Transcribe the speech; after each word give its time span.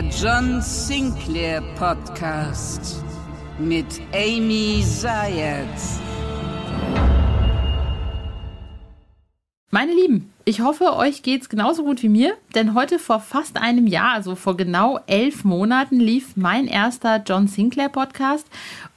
Der 0.00 0.08
John 0.08 0.62
Sinclair 0.62 1.60
Podcast 1.78 3.04
mit 3.58 3.84
Amy 4.14 4.82
Zayat. 4.82 5.66
Meine 9.70 9.92
Lieben, 9.92 10.32
ich 10.46 10.62
hoffe, 10.62 10.96
euch 10.96 11.22
geht's 11.22 11.50
genauso 11.50 11.84
gut 11.84 12.02
wie 12.02 12.08
mir, 12.08 12.34
denn 12.54 12.72
heute 12.74 12.98
vor 12.98 13.20
fast 13.20 13.58
einem 13.58 13.86
Jahr, 13.86 14.14
also 14.14 14.36
vor 14.36 14.56
genau 14.56 15.00
elf 15.06 15.44
Monaten, 15.44 16.00
lief 16.00 16.34
mein 16.34 16.66
erster 16.66 17.22
John 17.22 17.46
Sinclair 17.46 17.90
Podcast. 17.90 18.46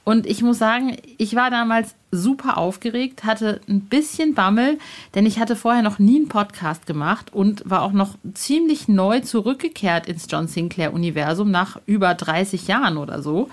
Und 0.04 0.24
ich 0.24 0.40
muss 0.40 0.56
sagen, 0.56 0.96
ich 1.18 1.36
war 1.36 1.50
damals 1.50 1.94
super 2.14 2.58
aufgeregt, 2.58 3.24
hatte 3.24 3.60
ein 3.68 3.80
bisschen 3.80 4.34
Bammel, 4.34 4.78
denn 5.14 5.26
ich 5.26 5.38
hatte 5.38 5.56
vorher 5.56 5.82
noch 5.82 5.98
nie 5.98 6.16
einen 6.16 6.28
Podcast 6.28 6.86
gemacht 6.86 7.32
und 7.32 7.62
war 7.68 7.82
auch 7.82 7.92
noch 7.92 8.14
ziemlich 8.34 8.88
neu 8.88 9.20
zurückgekehrt 9.20 10.06
ins 10.06 10.26
John 10.28 10.48
Sinclair 10.48 10.92
Universum 10.92 11.50
nach 11.50 11.80
über 11.86 12.14
30 12.14 12.66
Jahren 12.66 12.96
oder 12.96 13.22
so. 13.22 13.48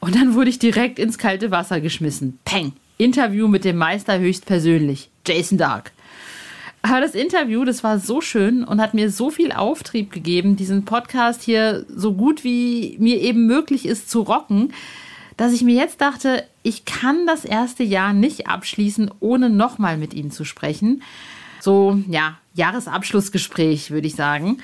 Und 0.00 0.14
dann 0.14 0.34
wurde 0.34 0.50
ich 0.50 0.58
direkt 0.58 0.98
ins 0.98 1.18
kalte 1.18 1.50
Wasser 1.50 1.80
geschmissen. 1.80 2.38
Peng! 2.44 2.72
Interview 2.96 3.48
mit 3.48 3.64
dem 3.64 3.76
Meister 3.76 4.18
höchstpersönlich, 4.18 5.10
Jason 5.26 5.58
Dark. 5.58 5.92
Aber 6.82 7.00
das 7.00 7.14
Interview, 7.14 7.64
das 7.64 7.82
war 7.82 7.98
so 7.98 8.20
schön 8.20 8.62
und 8.62 8.80
hat 8.80 8.92
mir 8.92 9.10
so 9.10 9.30
viel 9.30 9.52
Auftrieb 9.52 10.12
gegeben, 10.12 10.54
diesen 10.54 10.84
Podcast 10.84 11.42
hier 11.42 11.86
so 11.88 12.12
gut 12.12 12.44
wie 12.44 12.96
mir 12.98 13.20
eben 13.22 13.46
möglich 13.46 13.86
ist 13.86 14.10
zu 14.10 14.20
rocken, 14.20 14.72
dass 15.36 15.52
ich 15.52 15.62
mir 15.62 15.74
jetzt 15.74 16.00
dachte, 16.00 16.44
ich 16.62 16.84
kann 16.84 17.26
das 17.26 17.44
erste 17.44 17.82
Jahr 17.82 18.12
nicht 18.12 18.46
abschließen, 18.46 19.10
ohne 19.20 19.50
nochmal 19.50 19.96
mit 19.96 20.14
ihm 20.14 20.30
zu 20.30 20.44
sprechen. 20.44 21.02
So, 21.60 21.98
ja, 22.08 22.38
Jahresabschlussgespräch, 22.54 23.90
würde 23.90 24.06
ich 24.06 24.14
sagen. 24.14 24.58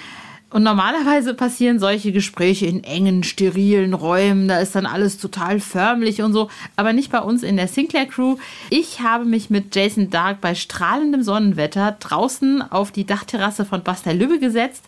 Und 0.53 0.65
normalerweise 0.65 1.35
passieren 1.35 1.79
solche 1.79 2.11
Gespräche 2.11 2.67
in 2.67 2.83
engen, 2.83 3.23
sterilen 3.23 3.95
Räumen. 3.95 4.49
Da 4.49 4.59
ist 4.59 4.75
dann 4.75 4.85
alles 4.85 5.17
total 5.19 5.61
förmlich 5.61 6.23
und 6.23 6.33
so. 6.33 6.51
Aber 6.75 6.93
nicht 6.93 7.13
bei 7.13 7.21
uns 7.21 7.45
in 7.45 7.57
der 7.57 7.69
Sinclair 7.69 8.07
Crew. 8.07 8.37
Ich 8.69 9.01
habe 9.01 9.25
mich 9.25 9.49
mit 9.49 9.75
Jason 9.77 10.11
Dark 10.11 10.41
bei 10.41 10.57
strahlendem 10.57 11.23
Sonnenwetter 11.23 11.97
draußen 12.01 12.63
auf 12.69 12.91
die 12.91 13.07
Dachterrasse 13.07 13.65
von 13.65 13.85
Bastei 13.85 14.13
Lübbe 14.13 14.41
gesetzt. 14.41 14.85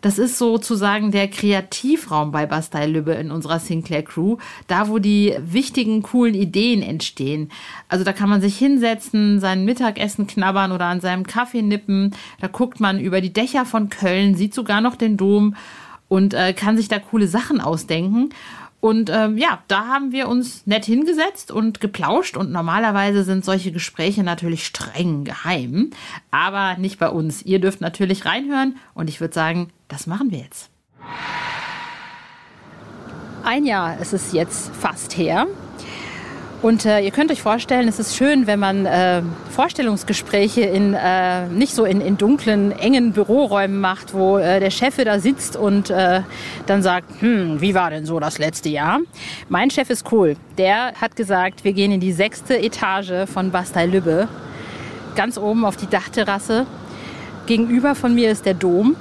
Das 0.00 0.18
ist 0.18 0.38
sozusagen 0.38 1.12
der 1.12 1.28
Kreativraum 1.28 2.32
bei 2.32 2.46
Bastei 2.46 2.86
Lübbe 2.86 3.12
in 3.12 3.30
unserer 3.30 3.58
Sinclair 3.58 4.02
Crew. 4.02 4.38
Da, 4.66 4.88
wo 4.88 4.98
die 4.98 5.36
wichtigen, 5.38 6.02
coolen 6.02 6.34
Ideen 6.34 6.82
entstehen. 6.82 7.50
Also 7.88 8.02
da 8.02 8.14
kann 8.14 8.30
man 8.30 8.40
sich 8.40 8.56
hinsetzen, 8.56 9.40
sein 9.40 9.66
Mittagessen 9.66 10.26
knabbern 10.26 10.72
oder 10.72 10.86
an 10.86 11.02
seinem 11.02 11.26
Kaffee 11.26 11.60
nippen. 11.60 12.14
Da 12.40 12.48
guckt 12.48 12.80
man 12.80 12.98
über 12.98 13.20
die 13.20 13.34
Dächer 13.34 13.66
von 13.66 13.90
Köln, 13.90 14.34
sieht 14.34 14.54
sogar 14.54 14.80
noch 14.80 15.01
den 15.02 15.16
Dom 15.16 15.56
und 16.08 16.34
äh, 16.34 16.52
kann 16.52 16.76
sich 16.76 16.88
da 16.88 16.98
coole 16.98 17.26
Sachen 17.26 17.60
ausdenken. 17.60 18.30
Und 18.80 19.10
ähm, 19.10 19.38
ja, 19.38 19.60
da 19.68 19.86
haben 19.86 20.10
wir 20.10 20.28
uns 20.28 20.66
nett 20.66 20.84
hingesetzt 20.84 21.52
und 21.52 21.80
geplauscht. 21.80 22.36
Und 22.36 22.50
normalerweise 22.50 23.22
sind 23.22 23.44
solche 23.44 23.70
Gespräche 23.70 24.24
natürlich 24.24 24.66
streng 24.66 25.22
geheim, 25.22 25.90
aber 26.32 26.76
nicht 26.78 26.98
bei 26.98 27.08
uns. 27.08 27.42
Ihr 27.42 27.60
dürft 27.60 27.80
natürlich 27.80 28.24
reinhören 28.24 28.76
und 28.94 29.08
ich 29.08 29.20
würde 29.20 29.34
sagen, 29.34 29.70
das 29.86 30.08
machen 30.08 30.32
wir 30.32 30.38
jetzt. 30.38 30.68
Ein 33.44 33.64
Jahr 33.66 34.00
ist 34.00 34.12
es 34.12 34.32
jetzt 34.32 34.74
fast 34.74 35.16
her. 35.16 35.46
Und 36.62 36.86
äh, 36.86 37.00
ihr 37.00 37.10
könnt 37.10 37.32
euch 37.32 37.42
vorstellen, 37.42 37.88
es 37.88 37.98
ist 37.98 38.16
schön, 38.16 38.46
wenn 38.46 38.60
man 38.60 38.86
äh, 38.86 39.20
Vorstellungsgespräche 39.50 40.60
in, 40.60 40.94
äh, 40.94 41.48
nicht 41.48 41.74
so 41.74 41.84
in, 41.84 42.00
in, 42.00 42.16
dunklen, 42.16 42.70
engen 42.70 43.12
Büroräumen 43.12 43.80
macht, 43.80 44.14
wo 44.14 44.38
äh, 44.38 44.60
der 44.60 44.70
Chef 44.70 44.94
da 44.96 45.18
sitzt 45.18 45.56
und 45.56 45.90
äh, 45.90 46.20
dann 46.66 46.84
sagt, 46.84 47.20
hm, 47.20 47.60
wie 47.60 47.74
war 47.74 47.90
denn 47.90 48.06
so 48.06 48.20
das 48.20 48.38
letzte 48.38 48.68
Jahr? 48.68 49.00
Mein 49.48 49.70
Chef 49.70 49.90
ist 49.90 50.12
cool. 50.12 50.36
Der 50.56 50.92
hat 51.00 51.16
gesagt, 51.16 51.64
wir 51.64 51.72
gehen 51.72 51.90
in 51.90 51.98
die 51.98 52.12
sechste 52.12 52.56
Etage 52.56 53.28
von 53.28 53.50
Bastei 53.50 53.86
Lübbe, 53.86 54.28
ganz 55.16 55.38
oben 55.38 55.64
auf 55.64 55.76
die 55.76 55.88
Dachterrasse. 55.88 56.64
Gegenüber 57.46 57.96
von 57.96 58.14
mir 58.14 58.30
ist 58.30 58.46
der 58.46 58.54
Dom. 58.54 58.94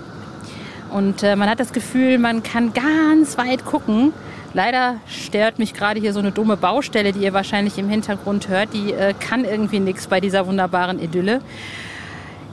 Und 0.92 1.22
äh, 1.22 1.36
man 1.36 1.48
hat 1.48 1.60
das 1.60 1.74
Gefühl, 1.74 2.18
man 2.18 2.42
kann 2.42 2.74
ganz 2.74 3.38
weit 3.38 3.66
gucken 3.66 4.14
Leider 4.54 5.00
stört 5.08 5.60
mich 5.60 5.74
gerade 5.74 6.00
hier 6.00 6.14
so 6.14 6.20
eine 6.20 6.32
dumme 6.32 6.58
Baustelle, 6.58 7.14
die 7.14 7.20
ihr 7.20 7.34
wahrscheinlich 7.34 7.78
im 7.78 7.90
Hintergrund 7.90 8.50
hört. 8.50 8.74
Die 8.74 8.92
äh, 8.92 9.14
kann 9.18 9.46
irgendwie 9.46 9.80
nichts 9.80 10.08
bei 10.08 10.20
dieser 10.20 10.46
wunderbaren 10.46 11.02
Idylle. 11.02 11.42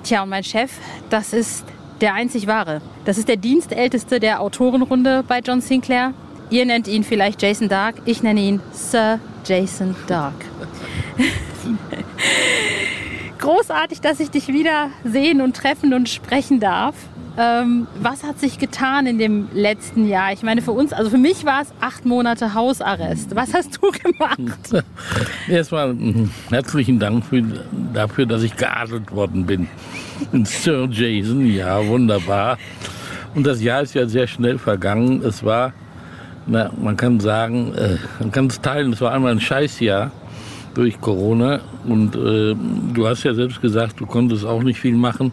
Tja, 0.04 0.22
und 0.22 0.28
mein 0.28 0.44
Chef, 0.44 0.70
das 1.10 1.32
ist 1.32 1.64
der 2.00 2.14
einzig 2.14 2.46
wahre. 2.46 2.80
Das 3.04 3.18
ist 3.18 3.28
der 3.28 3.36
Dienstälteste 3.36 4.20
der 4.20 4.40
Autorenrunde 4.40 5.24
bei 5.26 5.40
John 5.40 5.60
Sinclair. 5.60 6.14
Ihr 6.50 6.64
nennt 6.64 6.88
ihn 6.88 7.04
vielleicht 7.04 7.42
Jason 7.42 7.68
Dark, 7.68 7.96
ich 8.04 8.22
nenne 8.22 8.40
ihn 8.40 8.60
Sir 8.72 9.18
Jason 9.44 9.94
Dark. 10.06 10.34
Großartig, 13.38 14.00
dass 14.00 14.20
ich 14.20 14.30
dich 14.30 14.48
wieder 14.48 14.90
sehen 15.04 15.40
und 15.40 15.56
treffen 15.56 15.92
und 15.94 16.08
sprechen 16.08 16.60
darf. 16.60 16.94
Ähm, 17.40 17.86
was 18.02 18.24
hat 18.24 18.40
sich 18.40 18.58
getan 18.58 19.06
in 19.06 19.18
dem 19.18 19.48
letzten 19.54 20.08
Jahr? 20.08 20.32
Ich 20.32 20.42
meine, 20.42 20.60
für 20.60 20.72
uns, 20.72 20.92
also 20.92 21.08
für 21.08 21.18
mich 21.18 21.44
war 21.44 21.62
es 21.62 21.72
acht 21.80 22.04
Monate 22.04 22.52
Hausarrest. 22.54 23.36
Was 23.36 23.54
hast 23.54 23.78
du 23.80 23.92
gemacht? 23.92 24.84
Erstmal 25.48 25.90
hm, 25.90 26.30
herzlichen 26.50 26.98
Dank 26.98 27.24
für, 27.24 27.44
dafür, 27.94 28.26
dass 28.26 28.42
ich 28.42 28.56
geadelt 28.56 29.12
worden 29.12 29.46
bin. 29.46 29.68
Sir 30.44 30.88
Jason, 30.90 31.46
ja, 31.46 31.86
wunderbar. 31.86 32.58
Und 33.36 33.46
das 33.46 33.62
Jahr 33.62 33.82
ist 33.82 33.94
ja 33.94 34.08
sehr 34.08 34.26
schnell 34.26 34.58
vergangen. 34.58 35.22
Es 35.22 35.44
war, 35.44 35.72
na, 36.48 36.72
man 36.82 36.96
kann 36.96 37.20
sagen, 37.20 37.72
äh, 37.74 37.98
man 38.18 38.32
kann 38.32 38.46
es 38.46 38.60
teilen, 38.60 38.92
es 38.92 39.00
war 39.00 39.12
einmal 39.12 39.30
ein 39.30 39.40
Scheißjahr 39.40 40.10
durch 40.74 41.00
Corona. 41.00 41.60
Und 41.86 42.16
äh, 42.16 42.56
du 42.94 43.06
hast 43.06 43.22
ja 43.22 43.32
selbst 43.32 43.60
gesagt, 43.60 44.00
du 44.00 44.06
konntest 44.06 44.44
auch 44.44 44.64
nicht 44.64 44.80
viel 44.80 44.96
machen. 44.96 45.32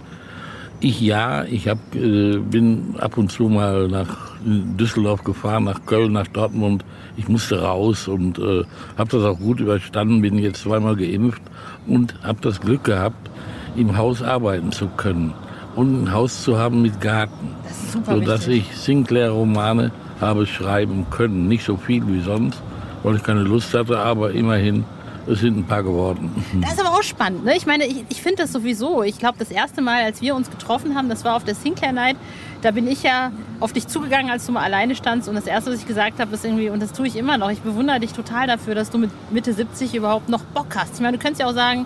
Ich 0.82 1.02
ja, 1.02 1.44
ich 1.46 1.68
hab, 1.68 1.78
äh, 1.96 2.38
bin 2.38 2.96
ab 3.00 3.18
und 3.18 3.32
zu 3.32 3.48
mal 3.48 3.88
nach 3.88 4.36
Düsseldorf 4.44 5.24
gefahren, 5.24 5.64
nach 5.64 5.86
Köln, 5.86 6.12
nach 6.12 6.28
Dortmund. 6.28 6.84
Ich 7.18 7.28
musste 7.28 7.62
raus 7.62 8.08
und 8.08 8.38
äh, 8.38 8.64
habe 8.98 9.10
das 9.10 9.24
auch 9.24 9.40
gut 9.40 9.60
überstanden, 9.60 10.22
bin 10.22 10.38
jetzt 10.38 10.64
zweimal 10.64 10.96
geimpft 10.96 11.42
und 11.88 12.14
habe 12.24 12.40
das 12.42 12.60
Glück 12.60 12.84
gehabt, 12.84 13.30
im 13.76 13.98
Haus 13.98 14.22
arbeiten 14.22 14.72
zu 14.72 14.88
können 14.88 15.34
und 15.76 16.04
ein 16.04 16.12
Haus 16.12 16.44
zu 16.44 16.58
haben 16.58 16.82
mit 16.82 17.02
Garten, 17.02 17.50
das 17.64 18.06
sodass 18.06 18.48
wichtig. 18.48 18.72
ich 18.72 18.78
Sinclair-Romane 18.78 19.92
habe 20.22 20.46
schreiben 20.46 21.06
können. 21.10 21.48
Nicht 21.48 21.66
so 21.66 21.78
viel 21.78 22.08
wie 22.08 22.22
sonst, 22.22 22.62
weil 23.04 23.16
ich 23.16 23.24
keine 23.24 23.42
Lust 23.44 23.74
hatte, 23.74 24.00
aber 24.00 24.32
immerhin 24.32 24.86
es 25.28 25.40
sind 25.40 25.58
ein 25.58 25.66
paar 25.66 25.84
geworden. 25.84 26.30
Das 26.62 26.74
ist 26.74 26.80
aber 26.80 26.92
auch 26.98 27.04
spannend. 27.04 27.46
Ne? 27.46 27.56
Ich 27.56 27.66
meine, 27.66 27.86
ich, 27.86 28.06
ich 28.10 28.22
finde 28.22 28.44
das 28.44 28.52
sowieso. 28.52 29.04
Ich 29.04 29.18
glaube, 29.18 29.38
das 29.40 29.50
erste 29.50 29.82
Mal, 29.82 30.04
als 30.04 30.22
wir 30.22 30.36
uns 30.36 30.50
getroffen 30.50 30.96
haben, 30.96 31.10
das 31.10 31.26
war 31.26 31.36
auf 31.36 31.44
der 31.44 31.56
Sinclair 31.56 31.92
Night. 31.92 32.18
Da 32.62 32.72
bin 32.72 32.88
ich 32.88 33.04
ja 33.04 33.32
auf 33.60 33.74
dich 33.74 33.88
zugegangen, 33.88 34.30
als 34.32 34.46
du 34.46 34.52
mal 34.52 34.64
alleine 34.64 34.96
standst. 34.96 35.28
Und 35.28 35.36
das 35.36 35.48
Erste, 35.48 35.72
was 35.72 35.80
ich 35.80 35.88
gesagt 35.88 36.20
habe, 36.20 36.34
ist 36.34 36.46
irgendwie, 36.46 36.70
und 36.70 36.82
das 36.82 36.94
tue 36.94 37.08
ich 37.08 37.16
immer 37.16 37.38
noch, 37.38 37.50
ich 37.50 37.62
bewundere 37.62 38.00
dich 38.00 38.14
total 38.14 38.48
dafür, 38.48 38.76
dass 38.76 38.90
du 38.90 38.98
mit 38.98 39.12
Mitte 39.32 39.54
70 39.54 39.96
überhaupt 39.96 40.30
noch 40.30 40.44
Bock 40.44 40.76
hast. 40.76 40.96
Ich 40.96 41.02
meine, 41.02 41.18
du 41.18 41.24
könntest 41.24 41.42
ja 41.42 41.48
auch 41.48 41.54
sagen, 41.54 41.86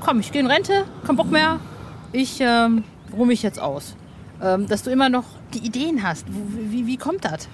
komm, 0.00 0.20
ich 0.20 0.32
gehe 0.32 0.40
in 0.40 0.46
Rente, 0.46 0.84
kein 1.06 1.16
Bock 1.16 1.30
mehr, 1.30 1.60
ich 2.12 2.38
ähm, 2.40 2.84
ruhe 3.16 3.26
mich 3.26 3.42
jetzt 3.42 3.60
aus. 3.60 3.94
Ähm, 4.42 4.66
dass 4.68 4.82
du 4.82 4.90
immer 4.90 5.10
noch 5.10 5.24
die 5.52 5.58
Ideen 5.58 6.02
hast. 6.02 6.24
Wie, 6.28 6.72
wie, 6.72 6.86
wie 6.86 6.96
kommt 6.96 7.26
das? 7.26 7.48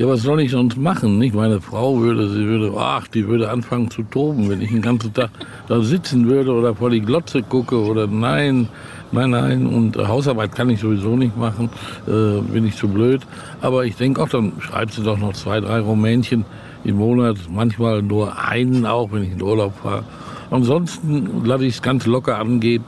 Ja, 0.00 0.08
was 0.08 0.22
soll 0.22 0.40
ich 0.40 0.52
sonst 0.52 0.78
machen? 0.78 1.18
Nicht 1.18 1.34
meine 1.34 1.60
Frau 1.60 2.00
würde, 2.00 2.30
sie 2.30 2.46
würde, 2.46 2.72
ach, 2.74 3.06
die 3.08 3.28
würde 3.28 3.50
anfangen 3.50 3.90
zu 3.90 4.02
toben, 4.02 4.48
wenn 4.48 4.62
ich 4.62 4.70
den 4.70 4.80
ganzen 4.80 5.12
Tag 5.12 5.28
da 5.68 5.82
sitzen 5.82 6.26
würde 6.26 6.54
oder 6.54 6.74
vor 6.74 6.88
die 6.88 7.02
Glotze 7.02 7.42
gucke 7.42 7.78
oder 7.78 8.06
nein, 8.06 8.70
nein, 9.12 9.28
nein. 9.28 9.66
Und 9.66 9.98
Hausarbeit 9.98 10.54
kann 10.54 10.70
ich 10.70 10.80
sowieso 10.80 11.16
nicht 11.16 11.36
machen, 11.36 11.68
äh, 12.06 12.40
bin 12.50 12.64
ich 12.64 12.76
zu 12.76 12.88
blöd. 12.88 13.20
Aber 13.60 13.84
ich 13.84 13.94
denke 13.96 14.22
auch, 14.22 14.30
dann 14.30 14.54
schreibt 14.60 14.94
sie 14.94 15.02
doch 15.02 15.18
noch 15.18 15.34
zwei, 15.34 15.60
drei 15.60 15.80
Rumänchen 15.80 16.46
im 16.82 16.96
Monat, 16.96 17.36
manchmal 17.50 18.00
nur 18.00 18.38
einen 18.38 18.86
auch, 18.86 19.12
wenn 19.12 19.24
ich 19.24 19.32
in 19.32 19.36
den 19.36 19.46
Urlaub 19.46 19.74
fahre. 19.82 20.04
Ansonsten 20.50 21.44
lasse 21.44 21.66
ich 21.66 21.74
es 21.74 21.82
ganz 21.82 22.06
locker 22.06 22.38
angehen 22.38 22.84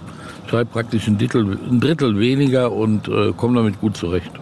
schreibe 0.46 0.70
praktisch 0.70 1.06
ein 1.08 1.18
Drittel, 1.18 1.58
ein 1.70 1.80
Drittel 1.80 2.18
weniger 2.18 2.72
und 2.72 3.08
äh, 3.08 3.32
komme 3.34 3.56
damit 3.56 3.80
gut 3.80 3.96
zurecht. 3.96 4.41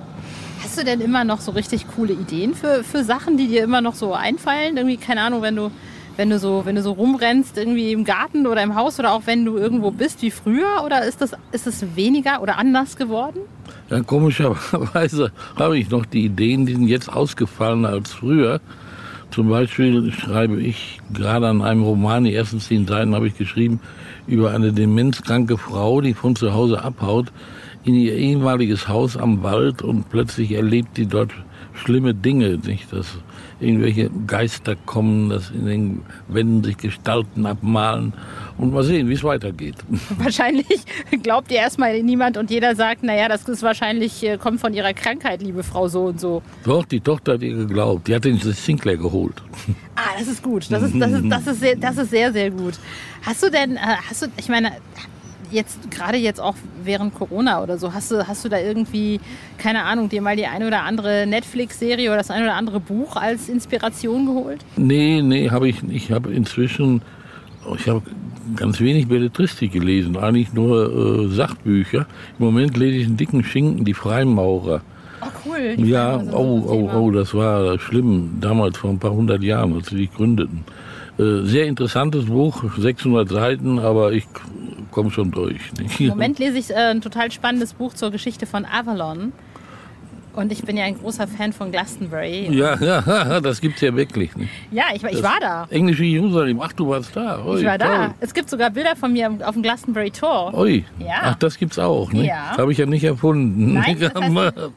Hast 0.70 0.78
du 0.78 0.84
denn 0.84 1.00
immer 1.00 1.24
noch 1.24 1.40
so 1.40 1.50
richtig 1.50 1.86
coole 1.96 2.12
Ideen 2.12 2.54
für, 2.54 2.84
für 2.84 3.02
Sachen, 3.02 3.36
die 3.36 3.48
dir 3.48 3.64
immer 3.64 3.80
noch 3.80 3.96
so 3.96 4.14
einfallen? 4.14 4.76
Irgendwie, 4.76 4.98
keine 4.98 5.22
Ahnung, 5.22 5.42
wenn 5.42 5.56
du, 5.56 5.72
wenn 6.16 6.30
du 6.30 6.38
so, 6.38 6.62
wenn 6.64 6.76
du 6.76 6.82
so 6.82 6.92
rumrennst, 6.92 7.58
irgendwie 7.58 7.90
im 7.90 8.04
Garten 8.04 8.46
oder 8.46 8.62
im 8.62 8.76
Haus 8.76 9.00
oder 9.00 9.12
auch 9.12 9.22
wenn 9.24 9.44
du 9.44 9.56
irgendwo 9.56 9.90
bist 9.90 10.22
wie 10.22 10.30
früher? 10.30 10.84
Oder 10.84 11.04
ist 11.04 11.20
das, 11.20 11.32
ist 11.50 11.66
das 11.66 11.96
weniger 11.96 12.40
oder 12.40 12.56
anders 12.56 12.96
geworden? 12.96 13.40
Ja, 13.90 14.00
komischerweise 14.04 15.32
habe 15.56 15.76
ich 15.76 15.90
noch 15.90 16.06
die 16.06 16.26
Ideen, 16.26 16.66
die 16.66 16.74
sind 16.74 16.86
jetzt 16.86 17.08
ausgefallen 17.08 17.84
als 17.84 18.12
früher. 18.12 18.60
Zum 19.32 19.48
Beispiel 19.48 20.12
schreibe 20.12 20.62
ich 20.62 21.00
gerade 21.12 21.48
an 21.48 21.62
einem 21.62 21.82
Roman, 21.82 22.22
die 22.22 22.34
ersten 22.36 22.60
zehn 22.60 22.86
Seiten 22.86 23.12
habe 23.16 23.26
ich 23.26 23.36
geschrieben, 23.36 23.80
über 24.28 24.52
eine 24.52 24.72
demenzkranke 24.72 25.58
Frau, 25.58 26.00
die 26.00 26.14
von 26.14 26.36
zu 26.36 26.54
Hause 26.54 26.84
abhaut, 26.84 27.32
in 27.84 27.94
ihr 27.94 28.14
ehemaliges 28.14 28.88
Haus 28.88 29.16
am 29.16 29.42
Wald 29.42 29.82
und 29.82 30.10
plötzlich 30.10 30.52
erlebt 30.52 30.96
sie 30.96 31.06
dort 31.06 31.32
schlimme 31.74 32.14
Dinge, 32.14 32.58
nicht? 32.58 32.92
Dass 32.92 33.18
irgendwelche 33.60 34.10
Geister 34.26 34.74
kommen, 34.86 35.28
dass 35.28 35.50
in 35.50 35.66
den 35.66 36.02
Wänden 36.28 36.64
sich 36.64 36.76
Gestalten 36.76 37.46
abmalen 37.46 38.12
und 38.58 38.72
mal 38.72 38.82
sehen, 38.82 39.08
wie 39.08 39.14
es 39.14 39.22
weitergeht. 39.22 39.76
Wahrscheinlich 40.18 40.82
glaubt 41.22 41.50
ihr 41.50 41.58
erstmal 41.58 42.02
niemand 42.02 42.36
und 42.36 42.50
jeder 42.50 42.74
sagt, 42.74 43.02
naja, 43.02 43.28
das 43.28 43.46
ist 43.48 43.62
wahrscheinlich, 43.62 44.22
äh, 44.22 44.38
kommt 44.38 44.60
von 44.60 44.74
ihrer 44.74 44.92
Krankheit, 44.92 45.42
liebe 45.42 45.62
Frau 45.62 45.88
so 45.88 46.06
und 46.06 46.20
so. 46.20 46.42
Doch, 46.64 46.84
die 46.84 47.00
Tochter 47.00 47.34
hat 47.34 47.42
ihr 47.42 47.54
geglaubt. 47.54 48.08
Die 48.08 48.14
hat 48.14 48.24
den 48.24 48.38
Sinclair 48.38 48.96
geholt. 48.96 49.34
Ah, 50.02 50.18
das 50.18 50.28
ist 50.28 50.42
gut. 50.42 50.64
Das 50.70 50.82
ist, 50.82 50.98
das 50.98 51.12
ist, 51.12 51.28
das 51.28 51.46
ist, 51.46 51.60
sehr, 51.60 51.76
das 51.76 51.98
ist 51.98 52.08
sehr, 52.08 52.32
sehr 52.32 52.50
gut. 52.50 52.72
Hast 53.20 53.42
du 53.42 53.50
denn, 53.50 53.76
äh, 53.76 53.80
hast 54.08 54.22
du, 54.22 54.28
ich 54.38 54.48
meine, 54.48 54.72
jetzt 55.50 55.90
gerade 55.90 56.16
jetzt 56.16 56.40
auch 56.40 56.54
während 56.84 57.14
Corona 57.14 57.62
oder 57.62 57.78
so, 57.78 57.92
hast 57.92 58.10
du, 58.10 58.26
hast 58.26 58.44
du 58.44 58.48
da 58.48 58.58
irgendwie, 58.58 59.20
keine 59.58 59.84
Ahnung, 59.84 60.08
dir 60.08 60.22
mal 60.22 60.36
die 60.36 60.46
eine 60.46 60.66
oder 60.66 60.82
andere 60.82 61.26
Netflix-Serie 61.26 62.08
oder 62.08 62.18
das 62.18 62.30
eine 62.30 62.44
oder 62.44 62.54
andere 62.54 62.80
Buch 62.80 63.16
als 63.16 63.48
Inspiration 63.48 64.26
geholt? 64.26 64.64
Nee, 64.76 65.22
nee, 65.22 65.50
habe 65.50 65.68
ich 65.68 65.82
nicht. 65.82 66.10
Ich 66.10 66.12
habe 66.12 66.32
inzwischen, 66.32 67.02
ich 67.76 67.88
habe 67.88 68.02
ganz 68.56 68.80
wenig 68.80 69.08
Belletristik 69.08 69.72
gelesen, 69.72 70.16
eigentlich 70.16 70.52
nur 70.52 71.26
äh, 71.26 71.28
Sachbücher. 71.28 72.06
Im 72.38 72.44
Moment 72.44 72.76
lese 72.76 72.96
ich 72.96 73.06
einen 73.06 73.16
dicken 73.16 73.44
Schinken, 73.44 73.84
die 73.84 73.94
Freimaurer. 73.94 74.82
Oh, 75.22 75.26
cool. 75.44 75.76
Die 75.76 75.84
Ja, 75.84 76.20
oh, 76.32 76.62
oh, 76.66 76.90
oh, 76.94 77.10
das 77.10 77.34
war 77.34 77.78
schlimm, 77.78 78.38
damals 78.40 78.78
vor 78.78 78.90
ein 78.90 78.98
paar 78.98 79.12
hundert 79.12 79.42
Jahren, 79.42 79.74
als 79.74 79.90
sie 79.90 79.96
sich 79.96 80.14
gründeten. 80.14 80.64
Äh, 81.20 81.44
Sehr 81.46 81.66
interessantes 81.66 82.26
Buch, 82.26 82.64
600 82.76 83.28
Seiten, 83.28 83.78
aber 83.78 84.12
ich 84.12 84.26
komme 84.90 85.10
schon 85.10 85.30
durch. 85.30 85.72
nicht? 85.78 86.00
Im 86.00 86.08
Moment 86.08 86.38
lese 86.38 86.58
ich 86.58 86.70
äh, 86.70 86.74
ein 86.90 87.00
total 87.00 87.30
spannendes 87.30 87.74
Buch 87.74 87.94
zur 87.94 88.10
Geschichte 88.10 88.46
von 88.46 88.64
Avalon. 88.64 89.32
Und 90.32 90.52
ich 90.52 90.62
bin 90.62 90.76
ja 90.76 90.84
ein 90.84 90.96
großer 90.96 91.26
Fan 91.26 91.52
von 91.52 91.72
Glastonbury. 91.72 92.48
Ja, 92.56 92.76
ja, 92.80 93.40
das 93.40 93.60
gibt's 93.60 93.80
ja 93.80 93.94
wirklich. 93.96 94.34
Nicht? 94.36 94.48
Ja, 94.70 94.84
ich, 94.94 95.02
war- 95.02 95.10
ich 95.10 95.22
war 95.24 95.40
da. 95.40 95.66
Englische 95.70 96.04
Jerusalem, 96.04 96.60
ach, 96.62 96.72
du 96.72 96.88
warst 96.88 97.16
da. 97.16 97.44
Ui, 97.44 97.58
Ich 97.58 97.66
war 97.66 97.76
da. 97.76 98.06
toll. 98.06 98.14
Es 98.20 98.32
gibt 98.32 98.48
sogar 98.48 98.70
Bilder 98.70 98.94
von 98.94 99.12
mir 99.12 99.28
auf 99.44 99.54
dem 99.54 99.62
Glastonbury 99.62 100.12
Tor. 100.12 100.54
Ui, 100.56 100.84
Ja. 101.00 101.14
ach, 101.22 101.34
das 101.34 101.58
gibt's 101.58 101.80
auch. 101.80 102.12
Ne? 102.12 102.26
Ja. 102.28 102.50
Das 102.50 102.58
habe 102.58 102.70
ich 102.70 102.78
ja 102.78 102.86
nicht 102.86 103.02
erfunden. 103.02 103.74
Nein, 103.74 103.96
das 104.00 104.14
heißt- 104.14 104.70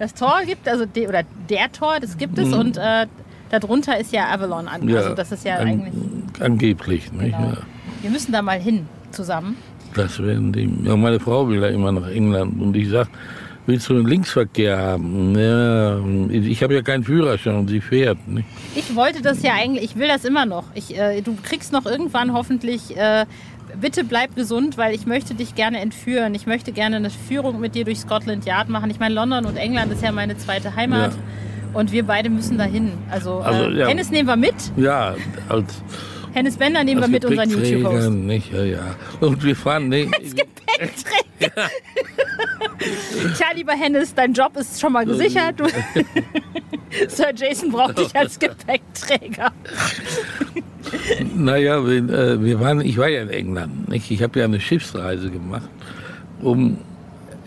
Das 0.00 0.12
Tor 0.14 0.40
gibt, 0.44 0.68
also 0.68 0.86
de, 0.86 1.06
oder 1.06 1.22
der 1.48 1.70
Tor, 1.70 1.98
das 2.00 2.18
gibt 2.18 2.36
es 2.38 2.52
und 2.52 2.76
äh, 2.76 3.06
darunter 3.50 3.98
ist 3.98 4.12
ja 4.12 4.28
Avalon 4.28 4.68
an. 4.68 4.88
Ja, 4.88 4.98
also 4.98 5.14
das 5.14 5.32
ist 5.32 5.44
ja 5.44 5.56
an- 5.56 5.68
eigentlich. 5.68 5.94
Angeblich. 6.40 7.12
Nicht? 7.12 7.36
Genau. 7.36 7.50
Ja. 7.50 7.56
Wir 8.02 8.10
müssen 8.10 8.32
da 8.32 8.42
mal 8.42 8.58
hin 8.60 8.86
zusammen. 9.10 9.56
Das 9.94 10.22
werden 10.22 10.52
die. 10.52 10.70
Ja, 10.84 10.96
meine 10.96 11.18
Frau 11.20 11.48
will 11.48 11.60
ja 11.62 11.68
immer 11.68 11.90
nach 11.92 12.08
England 12.08 12.60
und 12.60 12.76
ich 12.76 12.90
sag, 12.90 13.08
willst 13.66 13.88
du 13.88 13.94
einen 13.94 14.06
Linksverkehr 14.06 14.76
haben? 14.76 15.34
Ja, 15.38 15.98
ich 16.30 16.62
habe 16.62 16.74
ja 16.74 16.82
keinen 16.82 17.02
Führerschein 17.04 17.54
und 17.56 17.68
sie 17.68 17.80
fährt. 17.80 18.18
Nicht? 18.28 18.46
Ich 18.74 18.94
wollte 18.94 19.22
das 19.22 19.42
ja 19.42 19.52
eigentlich, 19.54 19.84
ich 19.84 19.96
will 19.96 20.08
das 20.08 20.24
immer 20.24 20.44
noch. 20.44 20.64
Ich, 20.74 20.96
äh, 20.98 21.22
du 21.22 21.36
kriegst 21.42 21.72
noch 21.72 21.86
irgendwann 21.86 22.32
hoffentlich. 22.32 22.96
Äh, 22.96 23.26
Bitte 23.80 24.04
bleib 24.04 24.36
gesund, 24.36 24.78
weil 24.78 24.94
ich 24.94 25.06
möchte 25.06 25.34
dich 25.34 25.54
gerne 25.56 25.80
entführen. 25.80 26.34
Ich 26.34 26.46
möchte 26.46 26.70
gerne 26.72 26.96
eine 26.96 27.10
Führung 27.10 27.60
mit 27.60 27.74
dir 27.74 27.84
durch 27.84 27.98
Scotland 27.98 28.46
Yard 28.46 28.68
machen. 28.68 28.90
Ich 28.90 29.00
meine, 29.00 29.14
London 29.14 29.44
und 29.44 29.56
England 29.56 29.92
ist 29.92 30.02
ja 30.02 30.12
meine 30.12 30.38
zweite 30.38 30.76
Heimat. 30.76 31.12
Ja. 31.12 31.18
Und 31.76 31.92
wir 31.92 32.04
beide 32.04 32.30
müssen 32.30 32.56
dahin. 32.56 32.92
Also, 33.10 33.40
Also, 33.40 33.64
äh, 33.64 33.78
ja. 33.78 33.86
Hennes 33.88 34.10
nehmen 34.10 34.26
wir 34.28 34.36
mit. 34.36 34.54
Ja, 34.76 35.14
als, 35.48 35.82
Hennes 36.32 36.56
Bender 36.56 36.82
nehmen 36.84 37.00
wir 37.00 37.04
als 37.04 37.12
mit 37.12 37.24
unseren 37.24 37.48
Gepäckträger, 37.50 37.78
YouTube-Host. 37.90 38.10
nicht? 38.10 38.52
Ja, 38.52 38.64
ja. 38.64 38.96
Und 39.20 39.44
wir 39.44 39.54
fahren. 39.54 39.88
Nee, 39.88 40.08
Tja, 43.36 43.46
lieber 43.54 43.72
Hennes, 43.72 44.14
dein 44.14 44.32
Job 44.32 44.56
ist 44.56 44.80
schon 44.80 44.92
mal 44.92 45.04
gesichert. 45.04 45.56
Sir 47.08 47.32
Jason 47.34 47.70
braucht 47.70 47.98
dich 47.98 48.14
als 48.16 48.38
Gepäckträger. 48.38 49.52
Naja, 51.34 51.86
wir, 51.86 52.08
äh, 52.08 52.42
wir 52.42 52.60
waren, 52.60 52.80
ich 52.80 52.96
war 52.96 53.08
ja 53.08 53.22
in 53.22 53.30
England. 53.30 53.88
Nicht? 53.88 54.10
Ich 54.10 54.22
habe 54.22 54.38
ja 54.38 54.46
eine 54.46 54.60
Schiffsreise 54.60 55.30
gemacht 55.30 55.68
um 56.42 56.78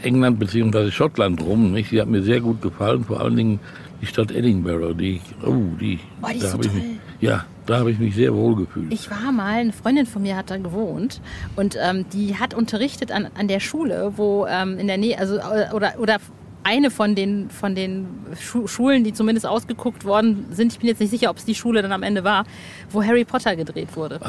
England 0.02 0.40
bzw. 0.40 0.92
Schottland 0.92 1.42
rum. 1.42 1.72
Nicht? 1.72 1.92
Die 1.92 2.02
hat 2.02 2.08
mir 2.08 2.22
sehr 2.22 2.42
gut 2.42 2.62
gefallen, 2.62 3.04
vor 3.04 3.20
allen 3.22 3.36
Dingen 3.36 3.60
die 4.02 4.06
Stadt 4.06 4.32
Edinburgh. 4.32 4.94
Die, 4.94 5.22
oh, 5.46 5.56
die, 5.80 6.00
Oh, 6.22 6.28
die 6.34 6.40
da 6.40 6.52
habe 6.54 6.66
ich 6.66 6.74
mich, 6.74 6.84
ja, 7.22 7.46
da 7.66 7.80
habe 7.80 7.92
ich 7.92 8.00
mich 8.00 8.16
sehr 8.16 8.34
wohl 8.34 8.56
gefühlt. 8.56 8.92
Ich 8.92 9.10
war 9.12 9.32
mal, 9.32 9.60
eine 9.60 9.74
Freundin 9.74 10.06
von 10.06 10.22
mir 10.22 10.36
hat 10.36 10.50
da 10.50 10.58
gewohnt 10.58 11.22
und 11.56 11.78
ähm, 11.82 12.06
die 12.14 12.38
hat 12.38 12.54
unterrichtet 12.54 13.12
an, 13.12 13.28
an 13.36 13.48
der 13.48 13.60
Schule, 13.60 14.14
wo 14.16 14.46
ähm, 14.48 14.78
in 14.80 14.88
der 14.88 14.98
Nähe, 14.98 15.20
also 15.20 15.38
äh, 15.38 15.74
oder, 15.74 16.00
oder 16.00 16.18
eine 16.64 16.92
von 16.92 17.16
den, 17.16 17.50
von 17.50 17.76
den 17.76 18.08
Schu 18.40 18.68
Schulen, 18.68 19.04
die 19.04 19.14
zumindest 19.14 19.46
ausgeguckt 19.46 20.06
worden 20.06 20.46
sind, 20.52 20.74
ich 20.74 20.80
bin 20.80 20.88
jetzt 20.88 21.00
nicht 21.00 21.10
sicher, 21.10 21.30
ob 21.30 21.38
es 21.38 21.46
die 21.46 21.56
Schule 21.56 21.82
dann 21.82 21.92
am 21.92 22.04
Ende 22.04 22.24
war, 22.24 22.46
wo 22.92 23.04
Harry 23.04 23.26
Potter 23.26 23.56
gedreht 23.56 23.96
wurde. 23.96 24.20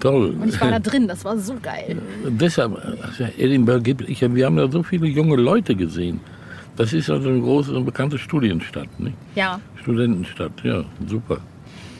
Toll. 0.00 0.30
Und 0.40 0.48
ich 0.48 0.60
war 0.60 0.70
da 0.70 0.78
drin, 0.90 1.08
das 1.08 1.24
war 1.24 1.38
so 1.38 1.54
geil. 1.62 2.00
Deshalb, 2.26 2.72
also 3.02 3.24
Edinburgh 3.38 3.82
gibt, 3.82 4.08
ich, 4.08 4.20
wir 4.22 4.46
haben 4.46 4.56
da 4.56 4.68
so 4.70 4.82
viele 4.82 5.06
junge 5.06 5.36
Leute 5.36 5.74
gesehen. 5.74 6.20
Das 6.76 6.92
ist 6.92 7.10
also 7.10 7.28
eine 7.28 7.40
große 7.40 7.74
und 7.74 7.84
bekannte 7.84 8.18
Studienstadt, 8.18 8.88
nicht? 8.98 9.16
Ja, 9.34 9.60
Studentenstadt, 9.82 10.52
ja, 10.62 10.84
super. 11.06 11.38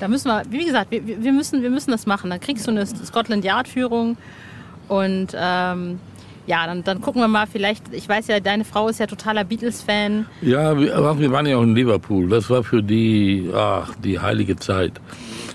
da 0.01 0.09
müssen 0.09 0.29
wir, 0.29 0.43
wie 0.51 0.65
gesagt, 0.65 0.91
wir, 0.91 1.07
wir, 1.07 1.33
müssen, 1.33 1.63
wir 1.63 1.71
müssen 1.71 1.91
das 1.91 2.07
machen. 2.07 2.31
Dann 2.31 2.41
kriegst 2.41 2.67
du 2.67 2.71
eine 2.71 2.87
Scotland 2.87 3.45
Yard-Führung 3.45 4.17
und 4.89 5.29
ähm, 5.35 5.99
ja, 6.51 6.67
dann, 6.67 6.83
dann 6.83 7.01
gucken 7.01 7.23
wir 7.23 7.29
mal, 7.29 7.47
vielleicht, 7.47 7.95
ich 7.95 8.09
weiß 8.09 8.27
ja, 8.27 8.41
deine 8.41 8.65
Frau 8.65 8.89
ist 8.89 8.99
ja 8.99 9.07
totaler 9.07 9.45
Beatles-Fan. 9.45 10.27
Ja, 10.43 10.77
wir, 10.77 10.97
wir 11.19 11.31
waren 11.31 11.47
ja 11.47 11.57
auch 11.57 11.63
in 11.63 11.77
Liverpool. 11.77 12.29
Das 12.29 12.51
war 12.51 12.65
für 12.65 12.83
die, 12.83 13.49
ach, 13.55 13.95
die 14.03 14.19
heilige 14.19 14.57
Zeit. 14.57 14.95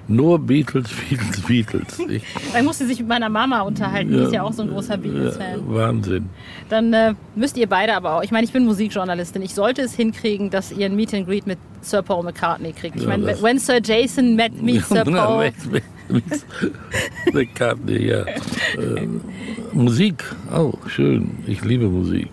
Nur 0.08 0.40
Beatles, 0.40 0.90
Beatles, 1.10 1.42
Beatles. 1.42 2.00
Ich, 2.00 2.24
Dann 2.54 2.64
muss 2.64 2.78
sie 2.78 2.86
sich 2.86 3.00
mit 3.00 3.10
meiner 3.10 3.28
Mama 3.28 3.62
unterhalten, 3.62 4.12
die 4.12 4.20
ist 4.20 4.32
ja 4.32 4.44
auch 4.44 4.54
so 4.54 4.62
ein 4.62 4.70
großer 4.70 4.96
Beatles-Fan. 4.98 5.60
ja, 5.68 5.76
Wahnsinn. 5.76 6.30
Dann 6.70 6.94
äh, 6.94 7.14
müsst 7.36 7.58
ihr 7.58 7.68
beide 7.68 7.94
aber 7.94 8.16
auch, 8.16 8.24
ich 8.24 8.32
meine, 8.32 8.46
ich 8.46 8.54
bin 8.54 8.64
Musikjournalistin, 8.66 9.42
ich 9.42 9.54
sollte 9.54 9.82
es 9.82 9.96
hinkriegen, 9.96 10.50
dass 10.50 10.72
ihr 10.72 10.86
ein 10.86 10.96
Meet 10.96 11.14
and 11.14 11.28
Greet 11.28 11.46
mit 11.46 11.58
Sir 11.82 12.04
Paul 12.04 12.24
McCartney 12.24 12.72
kriegt. 12.72 12.96
Ich 12.96 13.02
Ja, 13.02 13.10
meine, 13.10 13.42
when 13.42 13.60
Sir 13.60 13.80
Jason 13.84 14.36
met 14.36 14.62
me, 14.62 14.80
Sir 14.90 15.04
Paul. 15.04 15.52
McCartney, 17.34 18.08
ja. 18.10 18.22
Äh, 18.22 19.08
Musik, 19.74 20.24
oh, 20.54 20.74
schön. 20.88 21.44
Ich 21.48 21.64
liebe 21.64 21.88
Musik. 21.88 22.30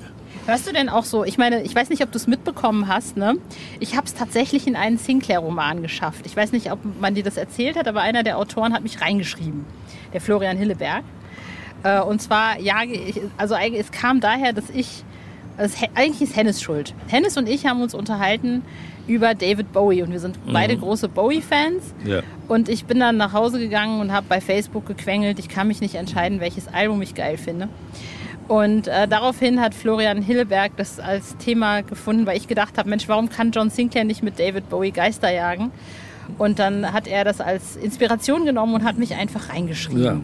Hörst 0.47 0.67
du 0.67 0.73
denn 0.73 0.88
auch 0.88 1.05
so, 1.05 1.25
ich 1.25 1.38
meine, 1.38 1.62
ich 1.62 1.75
weiß 1.75 1.88
nicht, 1.88 2.02
ob 2.02 2.11
du 2.11 2.19
es 2.19 2.26
mitbekommen 2.26 2.88
hast, 2.88 3.17
ne? 3.17 3.37
Ich 3.79 3.97
habe 3.97 4.07
es 4.07 4.14
tatsächlich 4.14 4.67
in 4.67 4.75
einen 4.75 4.99
Sinclair-Roman 4.99 5.83
geschafft. 5.83 6.26
Ich 6.26 6.37
weiß 6.37 6.50
nicht, 6.50 6.73
ob 6.73 6.81
man 7.00 7.14
dir 7.14 7.23
das 7.23 7.37
erzählt 7.37 7.76
hat, 7.76 7.87
aber 7.87 8.00
einer 8.00 8.25
der 8.25 8.38
Autoren 8.38 8.73
hat 8.73 8.83
mich 8.83 9.00
reingeschrieben, 9.00 9.64
der 10.12 10.21
Florian 10.21 10.57
Hilleberg. 10.57 11.05
Äh, 11.85 12.00
und 12.00 12.21
zwar, 12.21 12.59
ja, 12.59 12.79
also 13.37 13.55
es 13.55 13.93
kam 13.93 14.21
daher, 14.21 14.52
dass 14.52 14.69
ich, 14.71 15.05
also 15.57 15.76
eigentlich 15.95 16.23
ist 16.23 16.37
Hennes 16.37 16.61
schuld. 16.61 16.93
Hennes 17.07 17.37
und 17.37 17.49
ich 17.49 17.67
haben 17.67 17.81
uns 17.81 17.95
unterhalten 17.95 18.62
über 19.06 19.35
David 19.35 19.73
Bowie 19.73 20.02
und 20.02 20.12
wir 20.12 20.21
sind 20.21 20.38
beide 20.52 20.76
große 20.76 21.09
Bowie-Fans. 21.09 21.94
Ja. 22.04 22.21
Und 22.49 22.68
ich 22.68 22.85
bin 22.85 23.00
dann 23.00 23.16
nach 23.16 23.32
Hause 23.32 23.59
gegangen 23.59 24.00
und 24.00 24.12
habe 24.12 24.26
bei 24.28 24.40
Facebook 24.40 24.87
gequengelt. 24.87 25.38
Ich 25.38 25.49
kann 25.49 25.68
mich 25.68 25.80
nicht 25.80 25.94
entscheiden, 25.94 26.40
welches 26.40 26.68
Album 26.68 27.02
ich 27.02 27.14
geil 27.14 27.37
finde. 27.37 27.68
Und 28.49 28.88
äh, 28.88 29.09
daraufhin 29.09 29.61
hat 29.61 29.75
Florian 29.75 30.21
Hilleberg 30.21 30.73
das 30.76 31.00
als 31.00 31.37
Thema 31.38 31.82
gefunden, 31.82 32.26
weil 32.26 32.37
ich 32.37 32.49
gedacht 32.49 32.78
habe, 32.78 32.88
Mensch, 32.88 33.09
warum 33.09 33.28
kann 33.28 33.50
John 33.50 33.71
Sinclair 33.71 34.04
nicht 34.04 34.23
mit 34.23 34.38
David 34.38 34.68
Bowie 34.68 34.90
Geister 34.90 35.32
jagen? 35.32 35.71
Und 36.38 36.59
dann 36.59 36.92
hat 36.92 37.06
er 37.06 37.25
das 37.25 37.40
als 37.40 37.76
Inspiration 37.76 38.44
genommen 38.44 38.75
und 38.75 38.85
hat 38.85 38.99
mich 38.99 39.14
einfach 39.14 39.49
reingeschrieben. 39.49 40.02
Ja, 40.02 40.16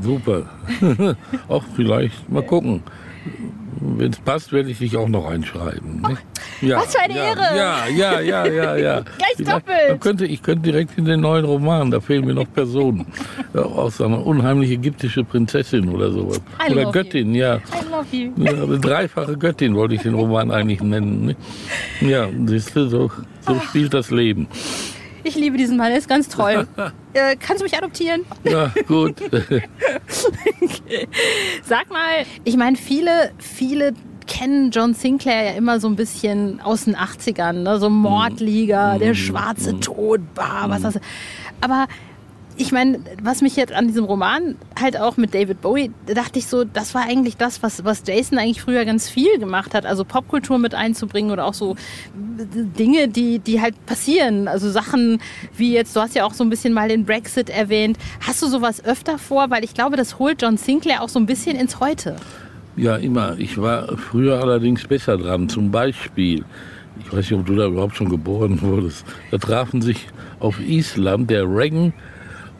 Super. 0.00 0.44
auch 1.48 1.64
vielleicht, 1.74 2.30
mal 2.30 2.42
gucken. 2.42 2.82
Wenn 3.80 4.12
es 4.12 4.18
passt, 4.18 4.52
werde 4.52 4.70
ich 4.70 4.78
dich 4.78 4.96
auch 4.96 5.08
noch 5.08 5.26
einschreiben. 5.26 6.02
Ne? 6.02 6.16
Ja, 6.60 6.78
Was 6.78 6.94
für 6.94 7.02
eine 7.02 7.16
ja, 7.16 7.24
Ehre! 7.24 7.56
Ja, 7.56 7.86
ja, 7.86 8.20
ja, 8.20 8.46
ja, 8.46 8.76
ja. 8.76 9.00
Gleich 9.18 9.46
doppelt! 9.46 9.88
Man 9.88 10.00
könnte, 10.00 10.26
ich 10.26 10.42
könnte 10.42 10.62
direkt 10.62 10.98
in 10.98 11.04
den 11.04 11.20
neuen 11.20 11.44
Roman, 11.44 11.90
da 11.90 12.00
fehlen 12.00 12.24
mir 12.24 12.34
noch 12.34 12.52
Personen. 12.52 13.06
auch 13.54 13.90
so 13.90 14.04
eine 14.04 14.18
unheimliche 14.18 14.74
ägyptische 14.74 15.24
Prinzessin 15.24 15.88
oder 15.88 16.10
sowas. 16.10 16.40
I 16.68 16.72
Oder 16.72 16.90
Göttin, 16.90 17.34
ja. 17.34 17.56
I 17.56 17.60
love 17.90 18.06
you. 18.16 18.32
ja. 18.36 18.62
Eine 18.62 18.78
dreifache 18.78 19.36
Göttin 19.36 19.74
wollte 19.74 19.94
ich 19.94 20.02
den 20.02 20.14
Roman 20.14 20.50
eigentlich 20.50 20.80
nennen. 20.80 21.26
Ne? 21.26 21.36
Ja, 22.00 22.28
siehst 22.46 22.74
du, 22.74 22.88
so, 22.88 23.10
so 23.46 23.60
spielt 23.60 23.94
das 23.94 24.10
Leben. 24.10 24.48
Ich 25.28 25.34
liebe 25.34 25.58
diesen 25.58 25.76
Mann, 25.76 25.92
er 25.92 25.98
ist 25.98 26.08
ganz 26.08 26.26
toll. 26.28 26.66
äh, 27.12 27.36
kannst 27.36 27.60
du 27.60 27.64
mich 27.64 27.76
adoptieren? 27.76 28.22
Ja, 28.44 28.72
gut. 28.86 29.16
Sag 31.62 31.90
mal, 31.90 32.24
ich 32.44 32.56
meine, 32.56 32.78
viele, 32.78 33.32
viele 33.36 33.92
kennen 34.26 34.70
John 34.70 34.94
Sinclair 34.94 35.50
ja 35.50 35.52
immer 35.52 35.80
so 35.80 35.88
ein 35.88 35.96
bisschen 35.96 36.62
aus 36.62 36.86
den 36.86 36.96
80ern, 36.96 37.62
ne? 37.62 37.78
so 37.78 37.90
Mordliga, 37.90 38.96
der 38.96 39.12
schwarze 39.12 39.78
Tod, 39.80 40.22
bah, 40.34 40.64
was 40.68 40.80
das. 40.80 40.98
Aber 41.60 41.88
ich 42.58 42.72
meine, 42.72 42.98
was 43.22 43.40
mich 43.40 43.54
jetzt 43.54 43.72
an 43.72 43.86
diesem 43.86 44.04
Roman 44.04 44.56
halt 44.78 44.98
auch 44.98 45.16
mit 45.16 45.32
David 45.32 45.60
Bowie, 45.60 45.92
da 46.06 46.14
dachte 46.14 46.40
ich 46.40 46.46
so, 46.46 46.64
das 46.64 46.92
war 46.92 47.02
eigentlich 47.02 47.36
das, 47.36 47.62
was, 47.62 47.84
was 47.84 48.02
Jason 48.04 48.36
eigentlich 48.36 48.60
früher 48.60 48.84
ganz 48.84 49.08
viel 49.08 49.38
gemacht 49.38 49.74
hat. 49.74 49.86
Also 49.86 50.04
Popkultur 50.04 50.58
mit 50.58 50.74
einzubringen 50.74 51.30
oder 51.30 51.44
auch 51.44 51.54
so 51.54 51.76
Dinge, 52.16 53.06
die, 53.08 53.38
die 53.38 53.60
halt 53.60 53.74
passieren. 53.86 54.48
Also 54.48 54.70
Sachen 54.70 55.20
wie 55.56 55.72
jetzt, 55.72 55.94
du 55.94 56.00
hast 56.00 56.16
ja 56.16 56.24
auch 56.24 56.34
so 56.34 56.42
ein 56.42 56.50
bisschen 56.50 56.74
mal 56.74 56.88
den 56.88 57.04
Brexit 57.04 57.48
erwähnt. 57.48 57.96
Hast 58.26 58.42
du 58.42 58.48
sowas 58.48 58.84
öfter 58.84 59.18
vor? 59.18 59.50
Weil 59.50 59.62
ich 59.62 59.72
glaube, 59.72 59.96
das 59.96 60.18
holt 60.18 60.42
John 60.42 60.56
Sinclair 60.56 61.02
auch 61.02 61.08
so 61.08 61.20
ein 61.20 61.26
bisschen 61.26 61.56
ins 61.56 61.78
Heute. 61.78 62.16
Ja, 62.76 62.96
immer. 62.96 63.38
Ich 63.38 63.56
war 63.60 63.96
früher 63.96 64.40
allerdings 64.40 64.84
besser 64.84 65.16
dran. 65.16 65.48
Zum 65.48 65.70
Beispiel, 65.70 66.44
ich 67.00 67.06
weiß 67.06 67.30
nicht, 67.30 67.34
ob 67.34 67.46
du 67.46 67.54
da 67.54 67.66
überhaupt 67.66 67.96
schon 67.96 68.08
geboren 68.08 68.60
wurdest, 68.62 69.04
da 69.30 69.38
trafen 69.38 69.80
sich 69.80 70.08
auf 70.40 70.60
Island 70.60 71.30
der 71.30 71.44
Reagan 71.44 71.92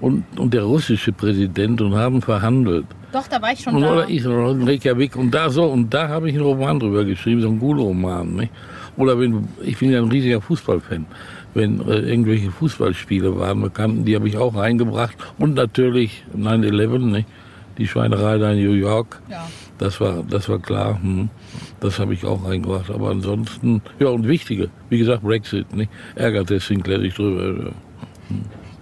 und, 0.00 0.24
und 0.38 0.54
der 0.54 0.62
russische 0.62 1.12
Präsident 1.12 1.80
und 1.80 1.94
haben 1.94 2.22
verhandelt. 2.22 2.86
Doch, 3.12 3.26
da 3.26 3.40
war 3.40 3.52
ich 3.52 3.60
schon 3.60 3.74
Und, 3.74 3.82
da. 3.82 3.92
oder 3.92 4.08
Island, 4.08 4.68
Reykjavik. 4.68 5.16
Und 5.16 5.32
da 5.32 5.50
so, 5.50 5.64
und 5.64 5.92
da 5.92 6.08
habe 6.08 6.28
ich 6.28 6.34
einen 6.34 6.44
Roman 6.44 6.78
drüber 6.78 7.04
geschrieben, 7.04 7.40
so 7.40 7.48
einen 7.48 7.58
Gul-Roman. 7.58 8.34
Nicht? 8.34 8.52
Oder 8.96 9.18
wenn, 9.18 9.48
ich 9.62 9.78
bin 9.78 9.90
ja 9.90 9.98
ein 10.00 10.08
riesiger 10.08 10.40
Fußballfan. 10.40 11.06
Wenn 11.54 11.80
äh, 11.80 12.00
irgendwelche 12.00 12.50
Fußballspiele 12.50 13.38
waren, 13.38 13.62
bekannten, 13.62 14.04
die 14.04 14.14
habe 14.14 14.28
ich 14.28 14.36
auch 14.36 14.54
reingebracht. 14.54 15.16
Und 15.38 15.54
natürlich 15.54 16.24
9-11, 16.36 16.98
nicht? 16.98 17.28
die 17.78 17.86
Schweinerei 17.86 18.38
da 18.38 18.52
in 18.52 18.64
New 18.64 18.72
York. 18.72 19.20
Ja. 19.30 19.48
Das 19.78 20.00
war, 20.00 20.24
das 20.28 20.48
war 20.48 20.58
klar. 20.58 21.00
Hm. 21.00 21.30
Das 21.80 21.98
habe 21.98 22.12
ich 22.12 22.24
auch 22.24 22.44
reingebracht. 22.44 22.90
Aber 22.90 23.10
ansonsten, 23.10 23.80
ja, 24.00 24.08
und 24.08 24.26
wichtige, 24.26 24.68
wie 24.90 24.98
gesagt, 24.98 25.22
Brexit, 25.22 25.74
nicht? 25.74 25.90
ärgert 26.16 26.50
der 26.50 26.60
Sinclair 26.60 27.00
sich 27.00 27.14
drüber. 27.14 27.64
Ja. 27.64 28.36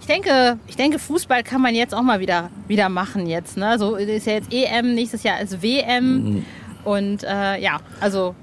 Ich 0.07 0.13
denke, 0.13 0.57
ich 0.69 0.77
denke, 0.77 0.99
Fußball 0.99 1.43
kann 1.43 1.61
man 1.61 1.75
jetzt 1.75 1.93
auch 1.93 2.01
mal 2.01 2.21
wieder, 2.21 2.49
wieder 2.69 2.87
machen 2.87 3.27
jetzt. 3.27 3.57
Ne? 3.57 3.77
So 3.77 3.97
ist 3.97 4.25
ja 4.25 4.33
jetzt 4.35 4.53
EM, 4.53 4.95
nächstes 4.95 5.21
Jahr 5.23 5.41
ist 5.41 5.61
WM. 5.61 6.45
Und 6.85 7.25
äh, 7.25 7.59
ja, 7.61 7.81
also 7.99 8.33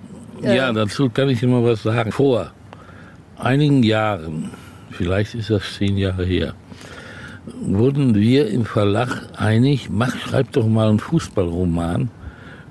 Äh. 0.42 0.56
Ja, 0.56 0.70
dazu 0.74 1.08
kann 1.08 1.30
ich 1.30 1.42
immer 1.42 1.64
was 1.64 1.82
sagen. 1.82 2.12
Vor 2.12 2.50
einigen 3.38 3.82
Jahren, 3.82 4.50
vielleicht 4.90 5.34
ist 5.34 5.48
das 5.48 5.62
zehn 5.78 5.96
Jahre 5.96 6.26
her, 6.26 6.52
wurden 7.62 8.14
wir 8.14 8.48
im 8.48 8.66
Verlag 8.66 9.22
einig, 9.34 9.88
mach, 9.90 10.14
schreib 10.18 10.52
doch 10.52 10.66
mal 10.66 10.90
einen 10.90 10.98
Fußballroman 10.98 12.10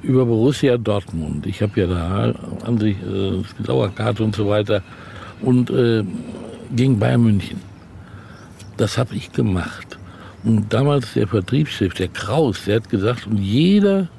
über 0.03 0.25
Borussia 0.25 0.77
Dortmund. 0.77 1.47
Ich 1.47 1.63
habe 1.63 1.81
ja 1.81 1.87
da 1.87 2.33
an 2.63 2.77
sich 2.77 2.97
äh, 3.01 3.41
Dauerkarte 3.63 4.23
und 4.23 4.35
so 4.35 4.47
weiter 4.47 4.83
und 5.41 5.71
äh, 5.71 6.03
gegen 6.75 6.99
Bayern 6.99 7.23
München. 7.23 7.72
Das 8.77 8.97
habe 8.97 9.15
ich 9.15 9.31
gemacht. 9.31 9.97
Und 10.43 10.73
damals 10.73 11.13
der 11.13 11.27
Vertriebschef, 11.27 11.93
der 11.93 12.09
Kraus, 12.09 12.65
der 12.65 12.77
hat 12.77 12.89
gesagt, 12.89 13.27
und 13.27 13.37
jeder 13.37 14.09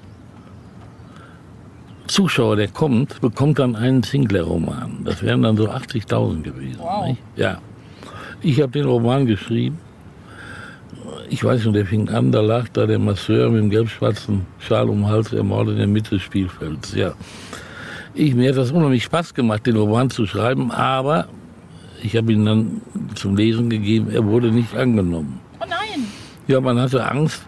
Zuschauer, 2.07 2.57
der 2.57 2.69
kommt, 2.69 3.21
bekommt 3.21 3.59
dann 3.59 3.77
einen 3.77 4.03
Sinclair-Roman. 4.03 5.05
Das 5.05 5.23
wären 5.23 5.43
dann 5.43 5.57
so 5.57 5.71
80.000 5.71 6.43
gewesen. 6.43 6.79
Wow. 6.79 7.07
Nicht? 7.09 7.23
Ja. 7.37 7.59
Ich 8.43 8.61
habe 8.61 8.73
den 8.73 8.85
Roman 8.85 9.27
geschrieben. 9.27 9.79
Ich 11.31 11.43
weiß 11.43 11.65
nicht, 11.65 11.75
der 11.75 11.87
fing 11.87 12.09
an, 12.11 12.31
da 12.31 12.41
lag 12.41 12.69
da 12.69 12.87
der 12.87 12.99
Masseur 12.99 13.51
mit 13.51 13.63
dem 13.63 13.71
gelb-schwarzen 13.71 14.47
Schal 14.59 14.89
um 14.89 14.99
den 14.99 15.09
Hals 15.09 15.33
ermordet 15.33 15.75
in 15.75 15.79
der 15.79 15.89
Mitte 15.89 16.11
des 16.11 16.23
Spielfelds. 16.23 16.95
Ja. 16.95 17.15
Ich, 18.15 18.35
mir 18.35 18.51
hat 18.51 18.59
das 18.59 18.71
unheimlich 18.71 19.05
Spaß 19.05 19.35
gemacht, 19.35 19.67
den 19.67 19.77
Roman 19.77 20.11
zu 20.11 20.27
schreiben, 20.27 20.71
aber 20.71 21.27
ich 22.05 22.17
habe 22.17 22.33
ihn 22.33 22.45
dann 22.45 22.83
zum 23.15 23.37
Lesen 23.37 23.71
gegeben, 23.71 24.11
er 24.11 24.25
wurde 24.25 24.51
nicht 24.53 24.75
angenommen. 24.77 25.41
Oh 25.61 25.65
nein! 25.69 26.05
Ja, 26.47 26.61
man 26.61 26.79
hatte 26.79 27.11
Angst, 27.11 27.43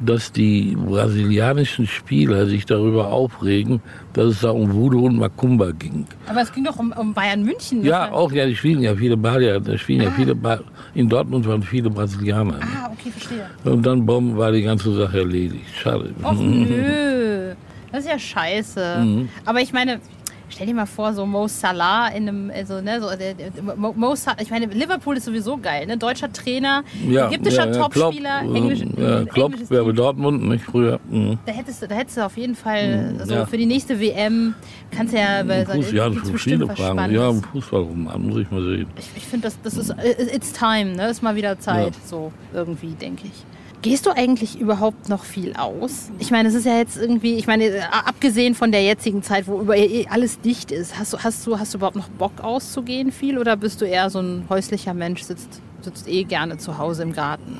dass 0.00 0.30
die 0.30 0.76
brasilianischen 0.76 1.86
Spieler 1.86 2.44
sich 2.44 2.66
darüber 2.66 3.10
aufregen, 3.10 3.80
dass 4.12 4.26
es 4.26 4.40
da 4.40 4.50
um 4.50 4.70
Voodoo 4.70 5.06
und 5.06 5.16
Macumba 5.16 5.70
ging. 5.70 6.06
Aber 6.28 6.42
es 6.42 6.52
ging 6.52 6.64
doch 6.64 6.76
um, 6.76 6.92
um 6.92 7.14
Bayern 7.14 7.42
München. 7.42 7.82
Ja, 7.82 8.12
auch, 8.12 8.30
ja, 8.32 8.44
die 8.44 8.54
spielen 8.54 8.82
ja 8.82 8.94
viele 8.94 9.16
Balier, 9.16 9.58
da 9.58 9.78
spielen 9.78 10.02
ja 10.02 10.10
viele 10.10 10.34
ba 10.34 10.60
in 10.94 11.08
Dortmund 11.08 11.46
waren 11.46 11.62
viele 11.62 11.88
Brasilianer. 11.88 12.58
Ah, 12.60 12.90
okay, 12.92 13.10
verstehe. 13.10 13.46
Und 13.64 13.84
dann 13.84 14.04
Bomben 14.04 14.36
war 14.36 14.52
die 14.52 14.62
ganze 14.62 14.94
Sache 14.94 15.18
erledigt. 15.20 15.64
Schade. 15.74 16.14
Och 16.22 16.38
nö. 16.38 17.54
Das 17.92 18.04
ist 18.04 18.10
ja 18.10 18.18
scheiße. 18.18 18.98
Mhm. 19.00 19.28
Aber 19.46 19.60
ich 19.60 19.72
meine, 19.72 20.00
stell 20.48 20.66
dir 20.66 20.74
mal 20.74 20.86
vor, 20.86 21.12
so 21.12 21.26
Mo 21.26 21.48
Salah 21.48 22.08
in 22.08 22.28
einem, 22.28 22.50
also, 22.54 22.80
ne, 22.80 23.00
so, 23.00 23.08
der, 23.16 23.34
Mo, 23.76 23.92
Mo 23.96 24.14
Salah, 24.14 24.36
ich 24.40 24.50
meine, 24.50 24.66
Liverpool 24.66 25.16
ist 25.16 25.24
sowieso 25.24 25.56
geil, 25.58 25.86
ne? 25.86 25.96
Deutscher 25.96 26.32
Trainer, 26.32 26.84
ägyptischer 27.08 27.72
Topspieler, 27.72 28.40
Klopp, 28.42 28.56
Englisch, 28.56 28.80
ja, 28.96 29.24
Klopp 29.24 29.70
wäre. 29.70 29.94
Dortmund, 29.94 30.48
nicht 30.48 30.64
früher. 30.64 31.00
Mhm. 31.08 31.38
Da 31.46 31.52
hättest, 31.52 31.82
du, 31.82 31.88
da 31.88 31.94
hättest 31.94 32.16
du 32.16 32.24
auf 32.24 32.36
jeden 32.36 32.54
Fall, 32.54 33.14
so 33.24 33.34
ja. 33.34 33.46
für 33.46 33.56
die 33.56 33.66
nächste 33.66 33.98
WM, 34.00 34.54
kannst 34.90 35.14
du 35.14 35.18
ja, 35.18 35.46
weil 35.46 35.66
Fuß, 35.66 35.92
ja, 35.92 36.08
bestimmt 36.08 36.40
viele 36.40 36.66
Fragen. 36.68 37.14
Ja, 37.14 37.28
ein 37.30 37.42
Fußballroman, 37.42 38.26
muss 38.26 38.38
ich 38.38 38.50
mal 38.50 38.62
sehen. 38.62 38.86
Ich, 38.98 39.10
ich 39.16 39.24
finde, 39.24 39.48
das, 39.48 39.60
das 39.62 39.76
ist, 39.76 39.94
it's 40.34 40.52
time, 40.52 40.94
ne? 40.96 41.08
Ist 41.08 41.22
mal 41.22 41.36
wieder 41.36 41.58
Zeit, 41.58 41.94
Ja. 41.94 42.00
so 42.04 42.32
irgendwie, 42.52 42.90
denke 42.90 43.26
ich. 43.26 43.44
Gehst 43.86 44.04
du 44.04 44.10
eigentlich 44.10 44.58
überhaupt 44.58 45.08
noch 45.08 45.22
viel 45.22 45.54
aus? 45.54 46.10
Ich 46.18 46.32
meine, 46.32 46.48
es 46.48 46.56
ist 46.56 46.66
ja 46.66 46.76
jetzt 46.76 46.96
irgendwie, 46.96 47.36
ich 47.36 47.46
meine, 47.46 47.66
äh, 47.66 47.82
abgesehen 47.82 48.56
von 48.56 48.72
der 48.72 48.82
jetzigen 48.82 49.22
Zeit, 49.22 49.46
wo 49.46 49.60
über 49.60 49.76
eh 49.76 50.08
alles 50.10 50.40
dicht 50.40 50.72
ist, 50.72 50.98
hast 50.98 51.12
du, 51.12 51.18
hast 51.18 51.46
du, 51.46 51.56
hast 51.56 51.72
du 51.72 51.78
überhaupt 51.78 51.94
noch 51.94 52.08
Bock 52.08 52.32
auszugehen 52.42 53.12
viel 53.12 53.38
oder 53.38 53.56
bist 53.56 53.80
du 53.80 53.84
eher 53.84 54.10
so 54.10 54.18
ein 54.18 54.42
häuslicher 54.50 54.92
Mensch, 54.92 55.22
sitzt, 55.22 55.62
sitzt 55.82 56.08
eh 56.08 56.24
gerne 56.24 56.58
zu 56.58 56.78
Hause 56.78 57.04
im 57.04 57.12
Garten? 57.12 57.58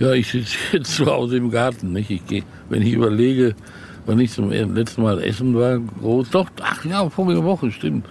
Ja, 0.00 0.10
ich 0.10 0.26
sitze 0.26 0.56
jetzt 0.72 0.96
zu 0.96 1.06
Hause 1.06 1.36
im 1.36 1.52
Garten. 1.52 1.92
Nicht? 1.92 2.10
Ich 2.10 2.26
geh, 2.26 2.42
wenn 2.68 2.82
ich 2.82 2.94
überlege, 2.94 3.54
wann 4.06 4.18
ich 4.18 4.32
zum 4.32 4.50
letzten 4.50 5.02
Mal 5.02 5.22
essen 5.22 5.54
war, 5.54 5.78
groß. 5.78 6.30
Doch, 6.30 6.50
ach 6.62 6.84
ja, 6.84 7.08
vorige 7.08 7.44
Woche, 7.44 7.70
stimmt. 7.70 8.04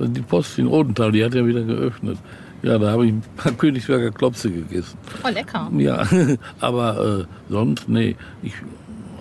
Die 0.00 0.22
Post 0.22 0.58
in 0.58 0.66
Odenthal, 0.66 1.12
die 1.12 1.24
hat 1.24 1.32
ja 1.32 1.46
wieder 1.46 1.62
geöffnet. 1.62 2.18
Ja, 2.62 2.78
da 2.78 2.90
habe 2.92 3.06
ich 3.06 3.12
ein 3.12 3.22
paar 3.36 3.52
Königsberger 3.52 4.10
Klopse 4.10 4.50
gegessen. 4.50 4.96
Oh, 5.24 5.28
lecker. 5.28 5.70
Ja, 5.76 6.06
aber 6.60 7.20
äh, 7.20 7.52
sonst, 7.52 7.88
nee, 7.88 8.16
ich 8.42 8.54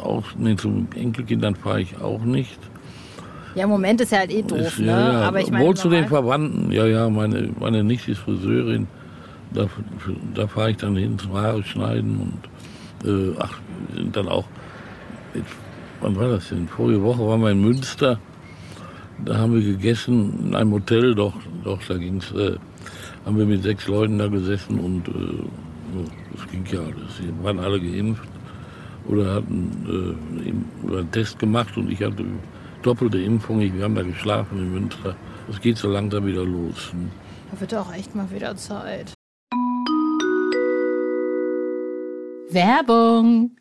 auch, 0.02 0.24
nee, 0.38 0.56
zum 0.56 0.88
Enkelkindern 0.96 1.56
fahre 1.56 1.82
ich 1.82 2.00
auch 2.02 2.22
nicht. 2.24 2.60
Ja, 3.56 3.66
im 3.66 3.70
Moment 3.70 4.00
ist 4.02 4.12
ja 4.12 4.20
halt 4.20 4.32
eh 4.32 4.42
doof, 4.42 4.60
Ist- 4.60 4.80
ne? 4.80 4.88
ja, 4.88 5.14
ja. 5.14 5.22
Aber 5.24 5.42
ich 5.42 5.52
meine, 5.52 5.66
Wohl 5.66 5.76
zu 5.76 5.90
den 5.90 6.08
Verwandten, 6.08 6.72
ja, 6.72 6.86
ja, 6.86 7.10
meine, 7.10 7.50
meine 7.60 7.84
Nichte 7.84 8.12
ist 8.12 8.20
Friseurin. 8.20 8.88
Da, 9.54 9.68
da 10.34 10.48
fahre 10.48 10.72
ich 10.72 10.78
dann 10.78 10.96
hin 10.96 11.20
zum 11.20 11.34
Haare 11.34 11.62
schneiden 11.64 12.40
und 13.04 13.10
äh, 13.10 13.36
ach, 13.38 13.60
wir 13.90 14.04
sind 14.04 14.16
dann 14.16 14.30
auch. 14.30 14.46
Wann 16.00 16.16
war 16.16 16.30
das 16.30 16.48
denn? 16.50 16.68
Vorige 16.70 17.04
Woche 17.04 17.20
waren 17.28 17.42
wir 17.42 17.52
in 17.52 17.62
Münster. 17.62 18.18
Da 19.26 19.38
haben 19.38 19.54
wir 19.54 19.62
gegessen 19.62 20.48
in 20.48 20.56
einem 20.56 20.72
Hotel, 20.72 21.14
doch, 21.14 21.34
doch, 21.66 21.80
da 21.88 21.98
ging's. 21.98 22.32
Äh, 22.32 22.56
haben 23.26 23.38
wir 23.38 23.46
mit 23.46 23.64
sechs 23.64 23.88
Leuten 23.88 24.18
da 24.18 24.28
gesessen 24.28 24.80
und 24.80 25.08
äh, 25.08 25.12
ja, 25.12 26.06
das 26.34 26.52
ging 26.52 26.66
ja 26.72 26.80
alles. 26.80 27.18
Die 27.20 27.44
waren 27.44 27.60
alle 27.60 27.80
geimpft 27.80 28.28
oder 29.08 29.36
hatten 29.36 30.18
äh, 30.88 30.96
einen 30.98 31.12
Test 31.12 31.40
gemacht 31.40 31.76
und 31.78 31.92
ich 31.92 32.02
hatte 32.02 32.26
doppelte 32.82 33.20
Impfung. 33.20 33.62
Ich, 33.62 33.74
wir 33.74 33.84
haben 33.84 33.96
da 33.96 34.04
geschlafen 34.04 34.60
in 34.60 34.74
Münster. 34.74 35.16
Es 35.50 35.60
geht 35.60 35.78
so 35.78 35.90
langsam 35.90 36.26
wieder 36.26 36.46
los. 36.46 36.92
Da 37.52 37.60
wird 37.60 37.76
auch 37.76 37.94
echt 37.94 38.16
mal 38.16 38.30
wieder 38.32 38.56
Zeit. 38.56 39.14
Werbung. 42.50 43.56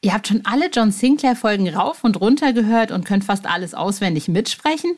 Ihr 0.00 0.14
habt 0.14 0.28
schon 0.28 0.42
alle 0.44 0.70
John 0.70 0.92
Sinclair-Folgen 0.92 1.68
rauf 1.68 2.04
und 2.04 2.20
runter 2.20 2.52
gehört 2.52 2.92
und 2.92 3.04
könnt 3.04 3.24
fast 3.24 3.46
alles 3.46 3.74
auswendig 3.74 4.28
mitsprechen? 4.28 4.92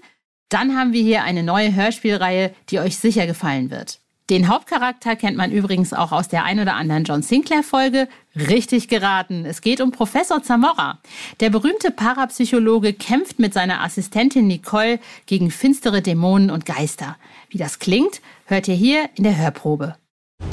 Dann 0.51 0.77
haben 0.77 0.93
wir 0.93 1.03
hier 1.03 1.23
eine 1.23 1.43
neue 1.43 1.75
Hörspielreihe, 1.75 2.53
die 2.69 2.81
euch 2.81 2.99
sicher 2.99 3.27
gefallen 3.27 3.71
wird. 3.71 4.01
Den 4.31 4.49
Hauptcharakter 4.49 5.17
kennt 5.17 5.37
man 5.37 5.51
übrigens 5.51 5.93
auch 5.93 6.13
aus 6.13 6.29
der 6.29 6.45
ein 6.45 6.61
oder 6.61 6.75
anderen 6.75 7.05
John 7.05 7.23
Sinclair-Folge. 7.23 8.09
Richtig 8.37 8.87
geraten. 8.89 9.45
Es 9.45 9.61
geht 9.61 9.81
um 9.81 9.91
Professor 9.91 10.43
Zamora. 10.43 11.01
Der 11.41 11.51
berühmte 11.51 11.91
Parapsychologe 11.91 12.93
kämpft 12.93 13.41
mit 13.41 13.55
seiner 13.55 13.83
Assistentin 13.83 14.47
Nicole 14.47 15.01
gegen 15.27 15.51
finstere 15.51 16.03
Dämonen 16.03 16.51
und 16.51 16.67
Geister. 16.67 17.17
Wie 17.49 17.59
das 17.59 17.81
klingt, 17.81 18.21
hört 18.45 18.69
ihr 18.69 18.77
hier 18.77 19.09
in 19.17 19.25
der 19.25 19.37
Hörprobe. 19.37 19.97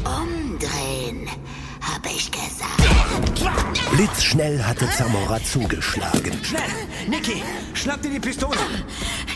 Umdrehen, 0.04 1.28
habe 1.82 2.10
ich 2.10 2.32
gesagt. 2.32 2.58
Blitzschnell 3.92 4.64
hatte 4.64 4.90
Zamora 4.90 5.42
zugeschlagen. 5.44 6.34
Schnell! 6.44 6.62
Niki, 7.08 7.42
schnapp 7.74 8.02
dir 8.02 8.12
die 8.12 8.20
Pistole! 8.20 8.58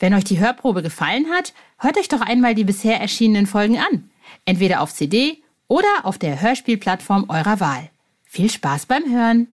Wenn 0.00 0.14
euch 0.14 0.24
die 0.24 0.40
Hörprobe 0.40 0.82
gefallen 0.82 1.26
hat, 1.30 1.52
hört 1.78 1.98
euch 1.98 2.08
doch 2.08 2.22
einmal 2.22 2.54
die 2.54 2.64
bisher 2.64 2.98
erschienenen 2.98 3.46
Folgen 3.46 3.76
an. 3.76 4.10
Entweder 4.46 4.80
auf 4.80 4.94
CD 4.94 5.42
oder 5.68 5.86
auf 6.04 6.16
der 6.16 6.40
Hörspielplattform 6.40 7.26
eurer 7.28 7.60
Wahl. 7.60 7.90
Viel 8.24 8.50
Spaß 8.50 8.86
beim 8.86 9.04
Hören. 9.04 9.48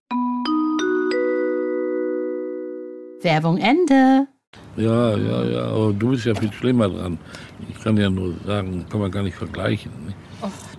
Werbung 3.20 3.58
Ende. 3.58 4.26
Ja, 4.76 5.16
ja, 5.18 5.44
ja, 5.44 5.64
aber 5.66 5.92
du 5.92 6.10
bist 6.10 6.24
ja 6.24 6.34
viel 6.34 6.52
schlimmer 6.52 6.88
dran. 6.88 7.18
Ich 7.68 7.84
kann 7.84 7.98
ja 7.98 8.08
nur 8.08 8.34
sagen, 8.46 8.86
kann 8.88 9.00
man 9.00 9.10
gar 9.10 9.24
nicht 9.24 9.36
vergleichen. 9.36 9.92
Ne? 10.06 10.14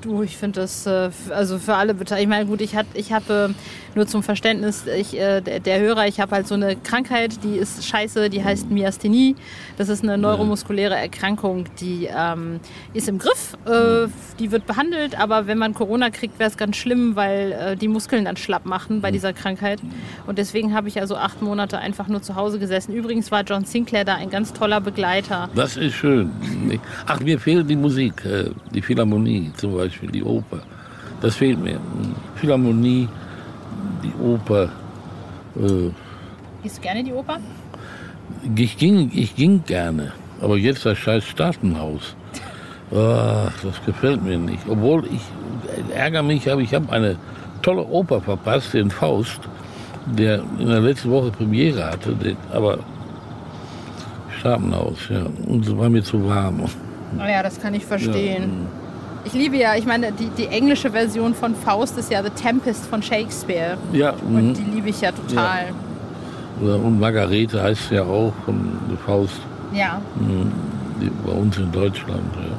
Du, 0.02 0.24
ich 0.24 0.38
finde 0.38 0.62
das, 0.62 0.86
äh, 0.86 1.10
also 1.30 1.60
für 1.60 1.76
alle 1.76 1.94
Beteiligten. 1.94 2.32
Ich 2.32 2.38
meine, 2.38 2.50
gut, 2.50 2.62
ich, 2.62 2.76
hat, 2.76 2.86
ich 2.94 3.12
habe 3.12 3.50
äh, 3.52 3.96
nur 3.96 4.08
zum 4.08 4.24
Verständnis, 4.24 4.86
ich, 4.88 5.20
äh, 5.20 5.42
der, 5.42 5.60
der 5.60 5.80
Hörer, 5.82 6.08
ich 6.08 6.22
habe 6.22 6.36
halt 6.36 6.48
so 6.48 6.56
eine 6.56 6.78
Krankheit, 6.78 7.44
die 7.44 7.58
ist 7.58 7.86
scheiße, 7.86 8.30
die 8.30 8.42
heißt 8.42 8.72
Myasthenie. 8.72 9.36
Das 9.78 9.90
ist 9.90 10.04
eine 10.04 10.18
neuromuskuläre 10.18 10.96
Erkrankung, 10.96 11.66
die 11.82 12.08
ähm, 12.16 12.62
ist 12.94 13.10
im 13.10 13.18
Griff, 13.18 13.58
äh, 13.66 14.08
die 14.40 14.52
wird 14.52 14.66
behandelt, 14.68 15.20
aber 15.20 15.48
wenn 15.48 15.58
man 15.58 15.74
Corona 15.74 16.10
kriegt, 16.12 16.40
wäre 16.40 16.50
es 16.50 16.56
ganz 16.56 16.78
schlimm, 16.78 17.18
weil 17.18 17.76
die 17.76 17.88
Muskeln 17.88 18.26
dann 18.26 18.38
schlapp 18.38 18.66
machen 18.66 19.02
bei 19.02 19.12
dieser 19.12 19.34
Krankheit. 19.34 19.80
Und 20.28 20.38
deswegen 20.38 20.74
habe 20.74 20.88
ich 20.88 21.00
also 21.00 21.18
acht 21.18 21.42
Monate 21.42 21.78
einfach 21.78 22.08
nur 22.08 22.22
zu 22.22 22.36
Hause 22.36 22.60
gesessen. 22.60 22.94
Übrigens 22.94 23.32
war 23.32 23.44
John 23.44 23.66
Sinclair 23.66 24.06
da 24.06 24.16
ein 24.16 24.30
ganz 24.30 24.54
toller 24.54 24.80
Begleiter. 24.80 25.50
Das 25.56 25.76
ist 25.76 25.96
schön. 25.96 26.32
Ach, 27.06 27.20
mir 27.20 27.40
fehlt 27.40 27.70
die 27.70 27.76
Musik, 27.76 28.24
die 28.74 28.82
Philharmonie 28.82 29.52
zum 29.58 29.76
Beispiel, 29.76 29.89
die 30.14 30.24
Oper. 30.24 30.60
Das 31.22 31.36
fehlt 31.36 31.62
mir. 31.62 31.80
Philharmonie, 32.36 33.08
die 34.04 34.14
Oper. 34.24 34.70
Äh, 35.56 35.92
Gehst 36.64 36.78
du 36.78 36.82
gerne 36.82 37.04
die 37.04 37.14
Oper? 37.14 37.40
ich, 38.56 38.78
ging, 38.78 39.12
ich 39.14 39.36
ging 39.36 39.64
gerne, 39.66 40.14
aber 40.42 40.58
jetzt 40.58 40.86
das 40.86 40.98
scheiß 40.98 41.26
Staatenhaus. 41.26 42.16
Ah, 42.92 43.50
das 43.64 43.84
gefällt 43.86 44.24
mir 44.24 44.38
nicht. 44.38 44.64
Obwohl 44.68 45.06
ich 45.06 45.22
ärgere 45.94 46.24
mich, 46.24 46.50
aber 46.52 46.62
ich 46.62 46.74
habe 46.74 46.92
eine 46.92 47.18
tolle 47.62 47.84
Oper 47.86 48.20
verpasst, 48.22 48.74
den 48.74 48.90
Faust, 48.90 49.40
der 50.06 50.42
in 50.60 50.68
der 50.68 50.80
letzten 50.80 51.12
Woche 51.12 51.32
Premiere 51.32 51.86
hatte, 51.86 52.14
den, 52.16 52.38
aber 52.52 52.80
Staatenhaus, 54.40 54.98
ja. 55.10 55.26
Und 55.48 55.66
es 55.68 55.78
war 55.78 55.90
mir 55.90 56.04
zu 56.04 56.28
warm. 56.28 56.62
Oh 56.64 57.22
ja, 57.22 57.44
das 57.44 57.60
kann 57.60 57.74
ich 57.74 57.86
verstehen. 57.86 58.68
Ich 59.26 59.34
liebe 59.34 59.58
ja, 59.58 59.76
ich 59.76 59.86
meine, 59.86 60.12
die, 60.12 60.30
die 60.30 60.48
englische 60.48 60.92
Version 60.92 61.34
von 61.36 61.54
Faust 61.56 61.98
ist 61.98 62.12
ja 62.12 62.24
The 62.24 62.30
Tempest 62.30 62.86
von 62.86 63.02
Shakespeare. 63.04 63.78
Ja, 63.92 64.12
Und 64.28 64.50
mhm. 64.50 64.54
die 64.54 64.64
liebe 64.76 64.90
ich 64.90 65.02
ja 65.02 65.12
total. 65.12 65.66
Oder- 66.62 66.78
und 66.80 67.00
Margarete 67.00 67.62
heißt 67.62 67.92
ja 67.92 68.04
auch 68.04 68.34
von 68.46 68.78
Faust 69.06 69.40
Ja. 69.74 70.02
die, 71.02 71.10
bei 71.26 71.32
uns 71.34 71.58
in 71.58 71.72
Deutschland. 71.72 72.22
Ja. 72.36 72.58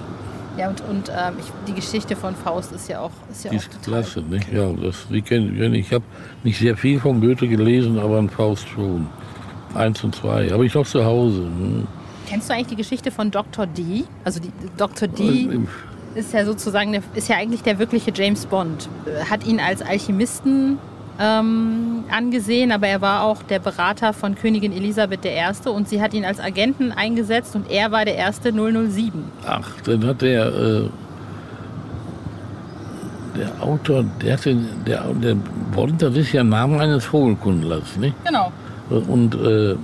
Ja, 0.58 0.68
und, 0.68 0.82
und 0.90 1.08
ähm, 1.08 1.34
ich, 1.38 1.46
die 1.66 1.72
Geschichte 1.74 2.14
von 2.16 2.34
Faust 2.34 2.72
ist 2.72 2.88
ja 2.88 3.00
auch, 3.00 3.10
ist 3.30 3.44
ja 3.44 3.50
Die 3.50 3.56
auch 3.56 3.60
ist 3.62 3.72
total. 3.72 4.02
klasse, 4.02 4.20
nicht? 4.22 4.52
Ja, 4.52 4.68
das, 4.72 5.06
die 5.08 5.22
kenn, 5.22 5.56
ich. 5.74 5.86
Ich 5.86 5.92
habe 5.92 6.04
nicht 6.42 6.58
sehr 6.58 6.76
viel 6.76 7.00
von 7.00 7.20
Goethe 7.20 7.48
gelesen, 7.48 7.98
aber 7.98 8.18
ein 8.18 8.28
Faust 8.28 8.68
schon. 8.68 9.06
Eins 9.74 10.02
und 10.04 10.14
zwei. 10.16 10.48
Habe 10.50 10.66
ich 10.66 10.74
noch 10.74 10.84
zu 10.86 11.04
Hause. 11.04 11.42
Hm. 11.42 11.86
Kennst 12.28 12.50
du 12.50 12.54
eigentlich 12.54 12.66
die 12.66 12.76
Geschichte 12.76 13.10
von 13.10 13.30
Dr. 13.30 13.66
D? 13.66 14.04
Also 14.24 14.40
die 14.40 14.50
Dr. 14.76 15.06
D 15.08 15.22
Im- 15.44 15.68
ist 16.14 16.32
ja 16.32 16.44
sozusagen, 16.44 16.92
der, 16.92 17.02
ist 17.14 17.28
ja 17.28 17.36
eigentlich 17.36 17.62
der 17.62 17.78
wirkliche 17.78 18.12
James 18.14 18.46
Bond. 18.46 18.88
Hat 19.28 19.46
ihn 19.46 19.60
als 19.60 19.82
Alchemisten 19.82 20.78
ähm, 21.20 22.04
angesehen, 22.10 22.72
aber 22.72 22.88
er 22.88 23.00
war 23.00 23.22
auch 23.22 23.42
der 23.42 23.58
Berater 23.58 24.12
von 24.12 24.34
Königin 24.34 24.72
Elisabeth 24.72 25.24
I. 25.24 25.68
und 25.68 25.88
sie 25.88 26.00
hat 26.00 26.14
ihn 26.14 26.24
als 26.24 26.40
Agenten 26.40 26.92
eingesetzt 26.92 27.54
und 27.54 27.70
er 27.70 27.92
war 27.92 28.04
der 28.04 28.16
erste 28.16 28.52
007. 28.52 29.24
Ach, 29.46 29.68
dann 29.82 30.06
hat 30.06 30.22
der, 30.22 30.46
äh, 30.46 30.88
der 33.36 33.62
Autor, 33.62 34.04
der 34.22 34.32
hat 34.34 34.44
den, 34.46 34.66
der, 34.86 35.04
der 35.14 35.36
Bond, 35.74 36.00
das 36.00 36.16
ist 36.16 36.32
ja 36.32 36.42
Name 36.42 36.80
eines 36.80 37.04
Vogelkundlers, 37.04 37.96
nicht? 37.98 38.14
Genau. 38.24 38.50
Und, 38.88 39.34
äh, 39.34 39.76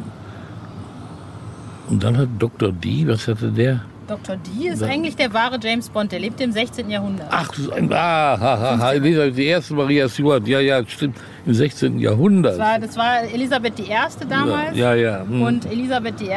und 1.88 2.02
dann 2.02 2.16
hat 2.16 2.28
Dr. 2.38 2.72
D, 2.72 3.06
was 3.06 3.28
hatte 3.28 3.50
der? 3.52 3.82
Dr. 4.06 4.36
D 4.36 4.68
ist 4.68 4.82
eigentlich 4.82 5.16
der 5.16 5.32
wahre 5.34 5.58
James 5.60 5.88
Bond, 5.88 6.12
der 6.12 6.20
lebte 6.20 6.44
im 6.44 6.52
16. 6.52 6.88
Jahrhundert. 6.90 7.26
Ach, 7.30 7.48
das 7.48 7.58
ist 7.58 7.72
ein, 7.72 7.92
ah, 7.92 7.96
ha, 7.96 8.38
ha, 8.60 8.78
ha, 8.78 8.92
Elisabeth, 8.92 9.36
die 9.36 9.46
erste 9.46 9.74
Maria 9.74 10.08
Stuart, 10.08 10.46
ja, 10.46 10.60
ja, 10.60 10.80
stimmt, 10.86 11.16
im 11.44 11.54
16. 11.54 11.98
Jahrhundert. 11.98 12.52
Das 12.52 12.58
war, 12.58 12.78
das 12.78 12.96
war 12.96 13.22
Elisabeth 13.32 13.80
I. 13.80 13.88
damals 14.28 14.76
Ja, 14.76 14.94
ja. 14.94 15.22
hm. 15.26 15.42
und 15.42 15.66
Elisabeth 15.70 16.20
I. 16.22 16.28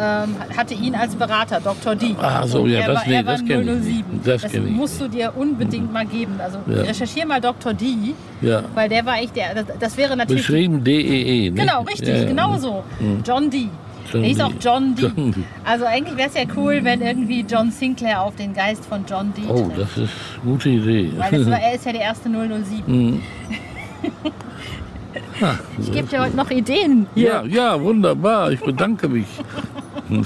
Ähm, 0.00 0.36
hatte 0.56 0.74
ihn 0.74 0.94
als 0.94 1.16
Berater, 1.16 1.58
Dr. 1.60 1.96
D. 1.96 2.14
Ah, 2.22 2.46
so, 2.46 2.64
ja, 2.68 2.82
er 2.82 2.86
das- 2.86 2.96
war, 2.98 3.08
nee, 3.08 3.14
er 3.16 3.26
war 3.26 3.32
das 3.32 3.44
kenn 3.44 3.60
ich 3.62 3.66
007. 3.66 3.84
nicht. 4.12 4.26
Das 4.28 4.42
das 4.42 4.52
kenn 4.52 4.72
musst 4.72 5.00
du 5.00 5.08
dir 5.08 5.32
unbedingt 5.34 5.92
mal 5.92 6.06
geben. 6.06 6.34
Also 6.40 6.58
Ja. 6.68 6.82
recherchier 6.82 7.26
mal 7.26 7.40
Dr. 7.40 7.74
D, 7.74 8.14
ja. 8.40 8.62
weil 8.76 8.88
der 8.88 9.04
war 9.04 9.16
echt 9.18 9.34
der. 9.34 9.54
Das, 9.56 9.64
das 9.80 9.96
wäre 9.96 10.16
natürlich. 10.16 10.46
Beschrieben 10.46 10.84
D-E-E, 10.84 11.50
ne? 11.50 11.60
Genau, 11.60 11.82
richtig, 11.82 12.08
Ja, 12.10 12.14
ja. 12.14 12.24
genau 12.28 12.56
so. 12.58 12.84
John 13.26 13.50
D. 13.50 13.70
John 14.12 14.22
hieß 14.22 14.40
auch 14.40 14.52
John 14.60 14.94
D. 14.94 15.02
John 15.02 15.32
D. 15.32 15.42
Also 15.64 15.84
eigentlich 15.84 16.16
wäre 16.16 16.28
es 16.28 16.34
ja 16.34 16.44
cool, 16.56 16.80
wenn 16.82 17.02
irgendwie 17.02 17.44
John 17.48 17.70
Sinclair 17.70 18.22
auf 18.22 18.36
den 18.36 18.54
Geist 18.54 18.86
von 18.86 19.04
John 19.08 19.32
D. 19.34 19.42
Oh, 19.48 19.68
trifft. 19.68 19.78
das 19.78 19.90
ist 20.04 20.12
eine 20.42 20.52
gute 20.52 20.68
Idee. 20.70 21.12
Weil 21.16 21.46
war, 21.50 21.60
er 21.60 21.74
ist 21.74 21.84
ja 21.84 21.92
der 21.92 22.00
erste 22.02 22.28
007. 22.30 23.22
ich 25.78 25.92
gebe 25.92 26.08
dir 26.08 26.22
heute 26.22 26.36
noch 26.36 26.50
Ideen 26.50 27.06
hier. 27.14 27.44
ja, 27.44 27.44
ja, 27.44 27.80
wunderbar. 27.80 28.50
Ich 28.52 28.60
bedanke 28.60 29.08
mich. 29.08 29.26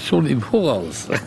Schon 0.04 0.26
im 0.26 0.40
Voraus. 0.40 1.08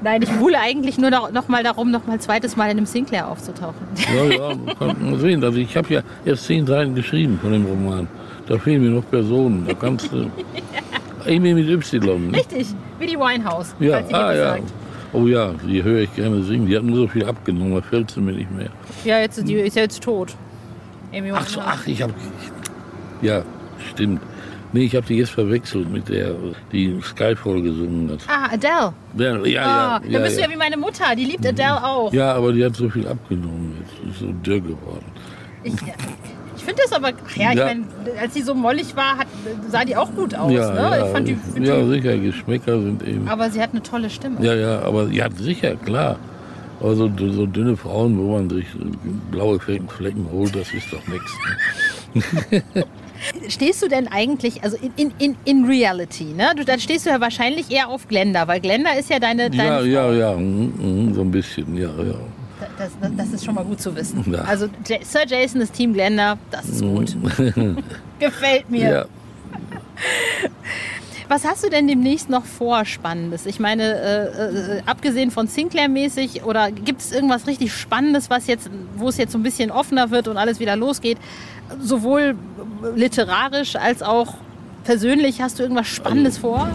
Nein, 0.00 0.22
ich 0.22 0.30
buhle 0.30 0.60
eigentlich 0.60 0.96
nur 0.96 1.10
noch, 1.10 1.32
noch 1.32 1.48
mal 1.48 1.64
darum, 1.64 1.90
noch 1.90 2.06
mal 2.06 2.12
ein 2.14 2.20
zweites 2.20 2.56
Mal 2.56 2.66
in 2.66 2.76
einem 2.76 2.86
Sinclair 2.86 3.26
aufzutauchen. 3.28 3.84
Ja, 4.14 4.24
ja, 4.24 4.54
kann 4.78 4.96
man 5.00 5.18
sehen. 5.18 5.42
Also 5.42 5.58
ich 5.58 5.76
habe 5.76 5.92
ja 5.92 6.02
erst 6.24 6.44
zehn 6.46 6.66
Seiten 6.66 6.94
geschrieben 6.94 7.38
von 7.42 7.52
dem 7.52 7.66
Roman. 7.66 8.06
Da 8.48 8.58
fehlen 8.58 8.82
mir 8.82 8.90
noch 8.90 9.08
Personen. 9.10 9.64
Da 9.66 9.74
kannst 9.74 10.10
du. 10.12 10.30
Amy 11.26 11.52
mit 11.54 11.68
Y. 11.68 12.30
ne? 12.30 12.38
Richtig, 12.38 12.68
wie 12.98 13.06
die 13.06 13.16
Winehouse, 13.16 13.74
Ja, 13.80 13.98
ah, 13.98 14.02
die 14.02 14.12
ja. 14.12 14.34
sagt. 14.52 14.72
Oh 15.12 15.26
ja, 15.26 15.52
die 15.66 15.82
höre 15.82 16.00
ich 16.02 16.14
gerne 16.14 16.42
singen. 16.42 16.66
Die 16.66 16.76
hat 16.76 16.84
nur 16.84 16.96
so 16.96 17.08
viel 17.08 17.24
abgenommen, 17.24 17.74
da 17.74 17.82
fällt 17.82 18.10
sie 18.10 18.20
mir 18.20 18.32
nicht 18.32 18.50
mehr. 18.50 18.68
Ja, 19.04 19.18
jetzt 19.20 19.38
ist 19.38 19.48
die 19.48 19.54
ist 19.54 19.76
ja 19.76 19.82
jetzt 19.82 20.02
tot. 20.02 20.34
Amy 21.14 21.30
Ach 21.34 21.46
so, 21.46 21.60
ach, 21.60 21.86
ich 21.86 22.00
habe. 22.02 22.12
Ja, 23.22 23.42
stimmt. 23.90 24.20
Nee, 24.72 24.84
ich 24.84 24.94
habe 24.94 25.06
die 25.06 25.16
jetzt 25.16 25.30
verwechselt 25.30 25.90
mit 25.90 26.10
der, 26.10 26.34
die 26.72 26.98
Skyfall 27.02 27.62
gesungen 27.62 28.10
hat. 28.10 28.18
Ah, 28.28 28.52
Adele. 28.52 28.92
Ja, 29.16 29.46
ja, 29.46 29.62
Ah, 29.64 30.00
ja. 30.06 30.18
da 30.18 30.24
bist 30.24 30.38
ja, 30.38 30.44
du 30.44 30.50
ja 30.50 30.54
wie 30.54 30.58
meine 30.58 30.76
Mutter, 30.76 31.04
die 31.16 31.24
liebt 31.24 31.46
Adele 31.46 31.82
auch. 31.82 32.12
ja, 32.12 32.34
aber 32.34 32.52
die 32.52 32.62
hat 32.64 32.76
so 32.76 32.90
viel 32.90 33.08
abgenommen 33.08 33.76
jetzt. 33.80 34.10
Ist 34.12 34.20
so 34.20 34.26
dürr 34.44 34.60
geworden. 34.60 35.06
Ich 35.64 35.72
finde 36.68 36.82
das 36.82 36.92
aber, 36.92 37.08
ach 37.26 37.36
ja, 37.36 37.50
ich 37.52 37.58
Ja. 37.58 37.64
meine, 37.66 37.84
als 38.20 38.34
sie 38.34 38.42
so 38.42 38.54
mollig 38.54 38.94
war, 38.96 39.18
hat, 39.18 39.26
sah 39.70 39.84
die 39.84 39.96
auch 39.96 40.12
gut 40.14 40.34
aus. 40.34 40.52
ja, 40.52 40.72
ne? 40.72 40.80
ja, 40.98 41.06
ich 41.06 41.12
fand 41.12 41.28
die, 41.28 41.36
ja, 41.64 41.80
die, 41.82 41.88
sicher, 41.90 42.16
Geschmäcker 42.18 42.80
sind 42.80 43.02
eben. 43.06 43.28
aber 43.28 43.50
sie 43.50 43.60
hat 43.62 43.70
eine 43.72 43.82
tolle 43.82 44.10
Stimme. 44.10 44.44
Ja, 44.44 44.54
ja, 44.54 44.80
aber 44.82 45.08
ja, 45.08 45.28
sicher, 45.30 45.76
klar. 45.76 46.16
Aber 46.80 46.94
so, 46.94 47.10
so 47.16 47.46
dünne 47.46 47.76
Frauen, 47.76 48.16
wo 48.18 48.34
man 48.34 48.48
sich 48.48 48.66
blaue 49.32 49.58
Flecken, 49.58 49.88
Flecken 49.88 50.28
holt, 50.30 50.54
das 50.54 50.72
ist 50.72 50.92
doch 50.92 51.04
nichts. 51.08 51.32
Ne? 52.14 52.62
Stehst 53.48 53.82
du 53.82 53.88
denn 53.88 54.06
eigentlich, 54.06 54.62
also 54.62 54.76
in, 54.76 54.92
in, 54.96 55.12
in, 55.18 55.36
in 55.44 55.64
Reality, 55.64 56.26
ne? 56.36 56.52
Du, 56.56 56.64
dann 56.64 56.78
stehst 56.78 57.04
du 57.04 57.10
ja 57.10 57.20
wahrscheinlich 57.20 57.68
eher 57.70 57.88
auf 57.88 58.06
Glenda, 58.06 58.46
weil 58.46 58.60
Glenda 58.60 58.90
ist 58.92 59.10
ja 59.10 59.18
deine, 59.18 59.50
deine 59.50 59.64
Ja, 59.64 59.78
Frau. 59.78 60.12
ja, 60.12 60.12
ja, 60.12 60.36
mm, 60.36 61.08
mm, 61.10 61.14
so 61.14 61.22
ein 61.22 61.30
bisschen, 61.32 61.76
ja, 61.76 61.88
ja. 61.88 62.14
Das, 62.78 62.90
das, 63.00 63.10
das 63.16 63.32
ist 63.32 63.44
schon 63.44 63.54
mal 63.54 63.64
gut 63.64 63.80
zu 63.80 63.94
wissen. 63.94 64.24
Ja. 64.32 64.40
Also 64.42 64.68
Sir 64.84 65.26
Jason 65.26 65.60
ist 65.60 65.72
Team 65.74 65.92
Glenda, 65.92 66.38
das 66.50 66.68
ist 66.68 66.82
gut. 66.82 67.16
Gefällt 68.18 68.70
mir. 68.70 68.90
ja. 68.90 69.04
Was 71.28 71.44
hast 71.44 71.62
du 71.62 71.68
denn 71.68 71.86
demnächst 71.86 72.30
noch 72.30 72.46
vor 72.46 72.86
Spannendes? 72.86 73.44
Ich 73.44 73.60
meine, 73.60 73.82
äh, 73.82 74.78
äh, 74.78 74.82
abgesehen 74.86 75.30
von 75.30 75.46
Sinclair-mäßig 75.46 76.44
oder 76.44 76.70
gibt 76.70 77.02
es 77.02 77.12
irgendwas 77.12 77.46
richtig 77.46 77.74
Spannendes, 77.74 78.30
was 78.30 78.46
jetzt, 78.46 78.70
wo 78.96 79.08
es 79.08 79.18
jetzt 79.18 79.32
so 79.32 79.38
ein 79.38 79.42
bisschen 79.42 79.70
offener 79.70 80.10
wird 80.10 80.26
und 80.26 80.38
alles 80.38 80.58
wieder 80.58 80.74
losgeht? 80.74 81.18
Sowohl 81.82 82.34
literarisch 82.96 83.76
als 83.76 84.02
auch 84.02 84.36
persönlich 84.84 85.42
hast 85.42 85.58
du 85.58 85.64
irgendwas 85.64 85.88
Spannendes 85.88 86.38
vor? 86.38 86.70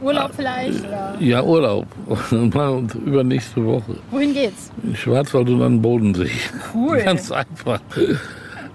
Urlaub 0.00 0.30
vielleicht? 0.34 0.84
Oder? 0.84 1.14
Ja, 1.20 1.42
Urlaub. 1.42 1.86
Und 2.30 2.94
übernächste 3.06 3.64
Woche. 3.64 3.96
Wohin 4.10 4.34
geht's? 4.34 4.70
In 4.82 4.94
Schwarzwald 4.94 5.48
und 5.48 5.62
an 5.62 5.72
den 5.76 5.82
Bodensee. 5.82 6.30
Cool. 6.74 6.98
Ganz 7.02 7.30
einfach. 7.32 7.80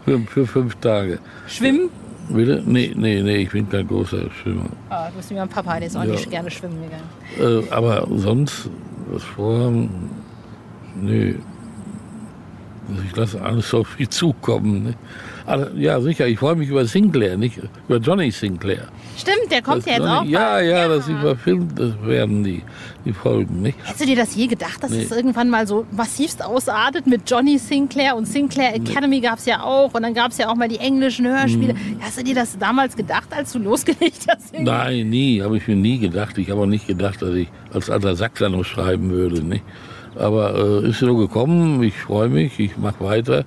Für, 0.06 0.20
für 0.20 0.48
fünf 0.48 0.76
Tage. 0.78 1.20
Schwimmen? 1.48 1.90
Bitte? 2.30 2.64
Nee, 2.66 2.92
nee, 2.96 3.22
nee, 3.22 3.36
ich 3.38 3.50
bin 3.52 3.70
kein 3.70 3.88
großer 3.88 4.30
Schwimmer. 4.42 4.66
Ah, 4.90 5.10
du 5.10 5.18
bist 5.18 5.30
wie 5.30 5.36
mein 5.36 5.50
Papa, 5.50 5.78
der 5.78 5.88
ist 5.88 5.96
auch 5.98 6.04
Ja. 6.04 6.12
nicht 6.12 6.30
gerne 6.30 6.50
schwimmen 6.50 6.78
gegangen. 6.82 7.64
Äh, 7.68 7.70
aber 7.72 8.08
sonst, 8.16 8.70
was 9.12 9.24
vorhaben? 9.24 10.10
Nee. 11.00 11.36
Also 12.90 13.02
Ich 13.08 13.16
lasse 13.16 13.42
alles 13.42 13.74
auf 13.74 14.00
mich 14.00 14.10
zukommen. 14.10 14.84
Ne? 14.84 14.94
Alle, 15.46 15.72
ja, 15.76 16.00
sicher, 16.02 16.28
ich 16.28 16.40
freue 16.40 16.56
mich 16.56 16.70
über 16.70 16.86
Sinclair, 16.86 17.38
nicht 17.38 17.58
über 17.88 17.98
Johnny 17.98 18.32
Sinclair. 18.32 18.88
Stimmt, 19.18 19.52
der 19.52 19.62
kommt 19.62 19.80
Das 19.80 19.86
ja 19.86 19.92
jetzt 19.94 20.02
Johnny, 20.02 20.16
auch. 20.18 20.24
Ja, 20.26 20.60
ja, 20.62 20.88
dass 20.88 21.06
sie 21.06 21.16
verfilmt 21.16 21.78
das 21.80 21.92
werden, 22.04 22.44
die, 22.44 22.62
die 23.06 23.14
Folgen, 23.14 23.62
nicht? 23.62 23.78
Hättest 23.84 24.02
du 24.02 24.06
dir 24.06 24.16
das 24.16 24.36
je 24.36 24.48
gedacht, 24.48 24.84
dass 24.84 24.92
Nee. 24.92 25.04
es 25.04 25.12
irgendwann 25.12 25.50
mal 25.50 25.68
so 25.68 25.86
massivst 25.92 26.44
ausartet 26.44 27.08
mit 27.08 27.30
Johnny 27.30 27.58
Sinclair 27.58 28.16
und 28.16 28.26
Sinclair 28.28 28.76
Academy 28.76 29.20
gab 29.20 29.40
es 29.40 29.46
ja 29.46 29.62
auch 29.64 29.94
und 29.94 30.04
dann 30.04 30.14
gab 30.14 30.32
es 30.32 30.38
ja 30.38 30.50
auch 30.50 30.56
mal 30.56 30.68
die 30.70 30.78
englischen 30.80 31.28
Hörspiele. 31.28 31.76
Hast 32.00 32.20
du 32.20 32.24
dir 32.24 32.36
das 32.36 32.58
damals 32.58 32.96
gedacht, 32.96 33.30
als 33.36 33.52
du 33.54 33.60
losgelegt 33.60 34.26
hast? 34.28 34.54
irgendwie? 34.54 34.72
Nein, 34.72 35.10
nie, 35.10 35.42
habe 35.42 35.58
ich 35.58 35.68
mir 35.68 35.76
nie 35.76 36.00
gedacht. 36.00 36.38
Ich 36.38 36.50
habe 36.50 36.62
auch 36.62 36.66
nicht 36.66 36.88
gedacht, 36.88 37.22
dass 37.22 37.34
ich 37.36 37.48
als 37.74 37.90
alter 37.90 38.16
da 38.16 38.50
noch 38.50 38.64
schreiben 38.64 39.10
würde. 39.12 39.44
Nicht? 39.44 39.64
Aber 40.16 40.82
äh, 40.84 40.90
ist 40.90 41.00
so 41.00 41.16
gekommen, 41.16 41.82
ich 41.84 41.96
freue 41.96 42.30
mich, 42.30 42.60
ich 42.60 42.78
mache 42.78 43.04
weiter. 43.04 43.46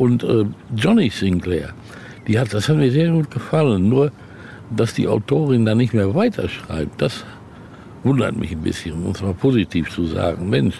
Und 0.00 0.24
äh, 0.24 0.46
Johnny 0.74 1.10
Sinclair, 1.10 1.74
die 2.26 2.38
hat, 2.38 2.54
das 2.54 2.70
hat 2.70 2.76
mir 2.78 2.90
sehr 2.90 3.10
gut 3.10 3.30
gefallen. 3.30 3.90
Nur, 3.90 4.10
dass 4.74 4.94
die 4.94 5.06
Autorin 5.06 5.66
da 5.66 5.74
nicht 5.74 5.92
mehr 5.92 6.14
weiterschreibt, 6.14 7.02
das 7.02 7.22
wundert 8.02 8.34
mich 8.34 8.52
ein 8.52 8.62
bisschen, 8.62 8.94
um 9.04 9.10
es 9.10 9.20
mal 9.20 9.34
positiv 9.34 9.90
zu 9.90 10.06
sagen. 10.06 10.48
Mensch, 10.48 10.76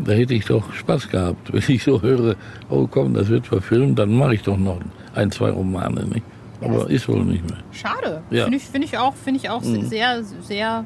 da 0.00 0.10
hätte 0.14 0.34
ich 0.34 0.46
doch 0.46 0.72
Spaß 0.72 1.10
gehabt, 1.10 1.52
wenn 1.52 1.62
ich 1.68 1.84
so 1.84 2.02
höre, 2.02 2.34
oh 2.70 2.88
komm, 2.88 3.14
das 3.14 3.28
wird 3.28 3.46
verfilmt, 3.46 4.00
dann 4.00 4.12
mache 4.12 4.34
ich 4.34 4.42
doch 4.42 4.58
noch 4.58 4.80
ein, 5.14 5.30
zwei 5.30 5.50
Romane. 5.50 6.04
Nicht? 6.04 6.26
Aber 6.60 6.90
ist 6.90 7.08
wohl 7.08 7.22
nicht 7.24 7.48
mehr. 7.48 7.58
Schade. 7.70 8.20
Ja. 8.32 8.44
Finde 8.44 8.56
ich, 8.56 8.64
finde 8.64 8.88
ich 8.88 8.98
auch, 8.98 9.14
finde 9.14 9.38
ich 9.38 9.48
auch 9.48 9.62
sehr, 9.62 10.24
sehr, 10.42 10.84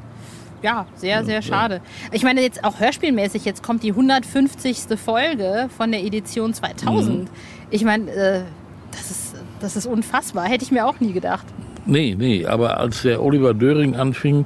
ja, 0.62 0.86
sehr, 0.96 1.24
sehr 1.24 1.42
schade. 1.42 1.80
Ich 2.12 2.22
meine, 2.22 2.42
jetzt 2.42 2.64
auch 2.64 2.80
hörspielmäßig, 2.80 3.44
jetzt 3.44 3.62
kommt 3.62 3.82
die 3.82 3.90
150. 3.90 4.98
Folge 4.98 5.68
von 5.76 5.90
der 5.92 6.02
Edition 6.02 6.54
2000. 6.54 7.30
Ich 7.70 7.84
meine, 7.84 8.10
äh, 8.10 8.42
das 8.90 9.10
ist, 9.10 9.34
das 9.60 9.76
ist 9.76 9.86
unfassbar. 9.86 10.46
Hätte 10.46 10.64
ich 10.64 10.72
mir 10.72 10.86
auch 10.86 11.00
nie 11.00 11.12
gedacht. 11.12 11.46
Nee, 11.86 12.14
nee, 12.18 12.44
aber 12.44 12.78
als 12.78 13.02
der 13.02 13.22
Oliver 13.22 13.54
Döring 13.54 13.96
anfing 13.96 14.44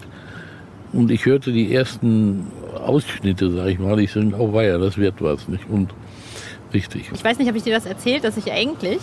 und 0.92 1.10
ich 1.10 1.26
hörte 1.26 1.52
die 1.52 1.74
ersten 1.74 2.46
Ausschnitte, 2.84 3.50
sag 3.50 3.66
ich 3.66 3.78
mal, 3.78 3.98
ich 3.98 4.12
denke, 4.12 4.36
oh 4.38 4.52
weia, 4.52 4.78
das 4.78 4.98
wird 4.98 5.14
was, 5.20 5.48
nicht? 5.48 5.68
Und 5.68 5.92
richtig. 6.72 7.10
Ich 7.12 7.24
weiß 7.24 7.38
nicht, 7.38 7.48
habe 7.48 7.58
ich 7.58 7.64
dir 7.64 7.74
das 7.74 7.86
erzählt, 7.86 8.24
dass 8.24 8.36
ich 8.36 8.52
eigentlich 8.52 9.00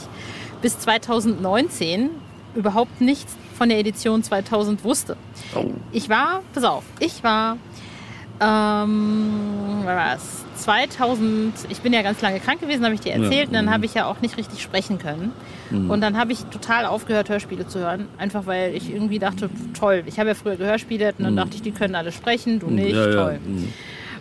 bis 0.62 0.80
2019 0.80 2.10
überhaupt 2.56 3.02
nichts 3.02 3.38
von 3.60 3.68
der 3.68 3.78
Edition 3.78 4.24
2000 4.24 4.86
wusste. 4.86 5.18
Oh, 5.54 5.66
Ich 5.92 6.08
war, 6.08 6.42
pass 6.54 6.64
auf, 6.64 6.86
ich 7.00 7.22
war, 7.26 7.58
ähm, 8.40 9.84
das? 9.86 10.46
2000, 10.56 11.54
ich 11.68 11.82
bin 11.82 11.92
ja 11.92 12.02
ganz 12.02 12.22
lange 12.22 12.40
krank 12.40 12.62
gewesen, 12.62 12.86
habe 12.86 12.96
ich 12.96 13.02
dir 13.02 13.14
erzählt, 13.14 13.50
und 13.50 13.54
dann 13.54 13.70
habe 13.70 13.86
ich 13.86 13.94
ja 13.94 14.06
auch 14.06 14.22
nicht 14.22 14.38
richtig 14.38 14.62
sprechen 14.62 14.98
können. 14.98 15.34
Und 15.90 16.02
dann 16.02 16.18
habe 16.18 16.32
ich 16.32 16.46
total 16.46 16.86
aufgehört, 16.86 17.30
Hörspiele 17.30 17.68
zu 17.68 17.80
hören, 17.80 18.08
einfach 18.18 18.46
weil 18.46 18.74
ich 18.76 18.92
irgendwie 18.94 19.20
dachte, 19.20 19.50
toll, 19.78 20.04
ich 20.06 20.20
habe 20.20 20.30
ja 20.30 20.36
früher 20.36 20.56
gehörspielt 20.56 21.16
und 21.20 21.26
dann 21.26 21.36
dachte 21.36 21.56
ich, 21.56 21.62
die 21.62 21.72
können 21.72 21.96
alle 21.96 22.12
sprechen, 22.14 22.60
du 22.60 22.68
nicht, 22.68 22.96
ja, 22.96 23.10
ja. 23.10 23.14
toll. 23.14 23.40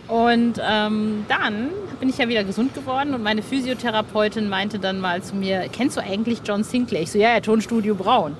Und 0.09 0.61
ähm, 0.67 1.25
dann 1.29 1.69
bin 1.99 2.09
ich 2.09 2.17
ja 2.17 2.27
wieder 2.27 2.43
gesund 2.43 2.73
geworden 2.73 3.13
und 3.13 3.23
meine 3.23 3.41
Physiotherapeutin 3.41 4.49
meinte 4.49 4.79
dann 4.79 4.99
mal 4.99 5.21
zu 5.21 5.35
mir, 5.35 5.67
kennst 5.71 5.97
du 5.97 6.01
eigentlich 6.01 6.39
John 6.43 6.63
Sinclair? 6.63 7.03
Ich 7.03 7.11
so, 7.11 7.19
ja, 7.19 7.33
ja, 7.33 7.39
Tonstudio 7.39 7.95
Braun. 7.95 8.35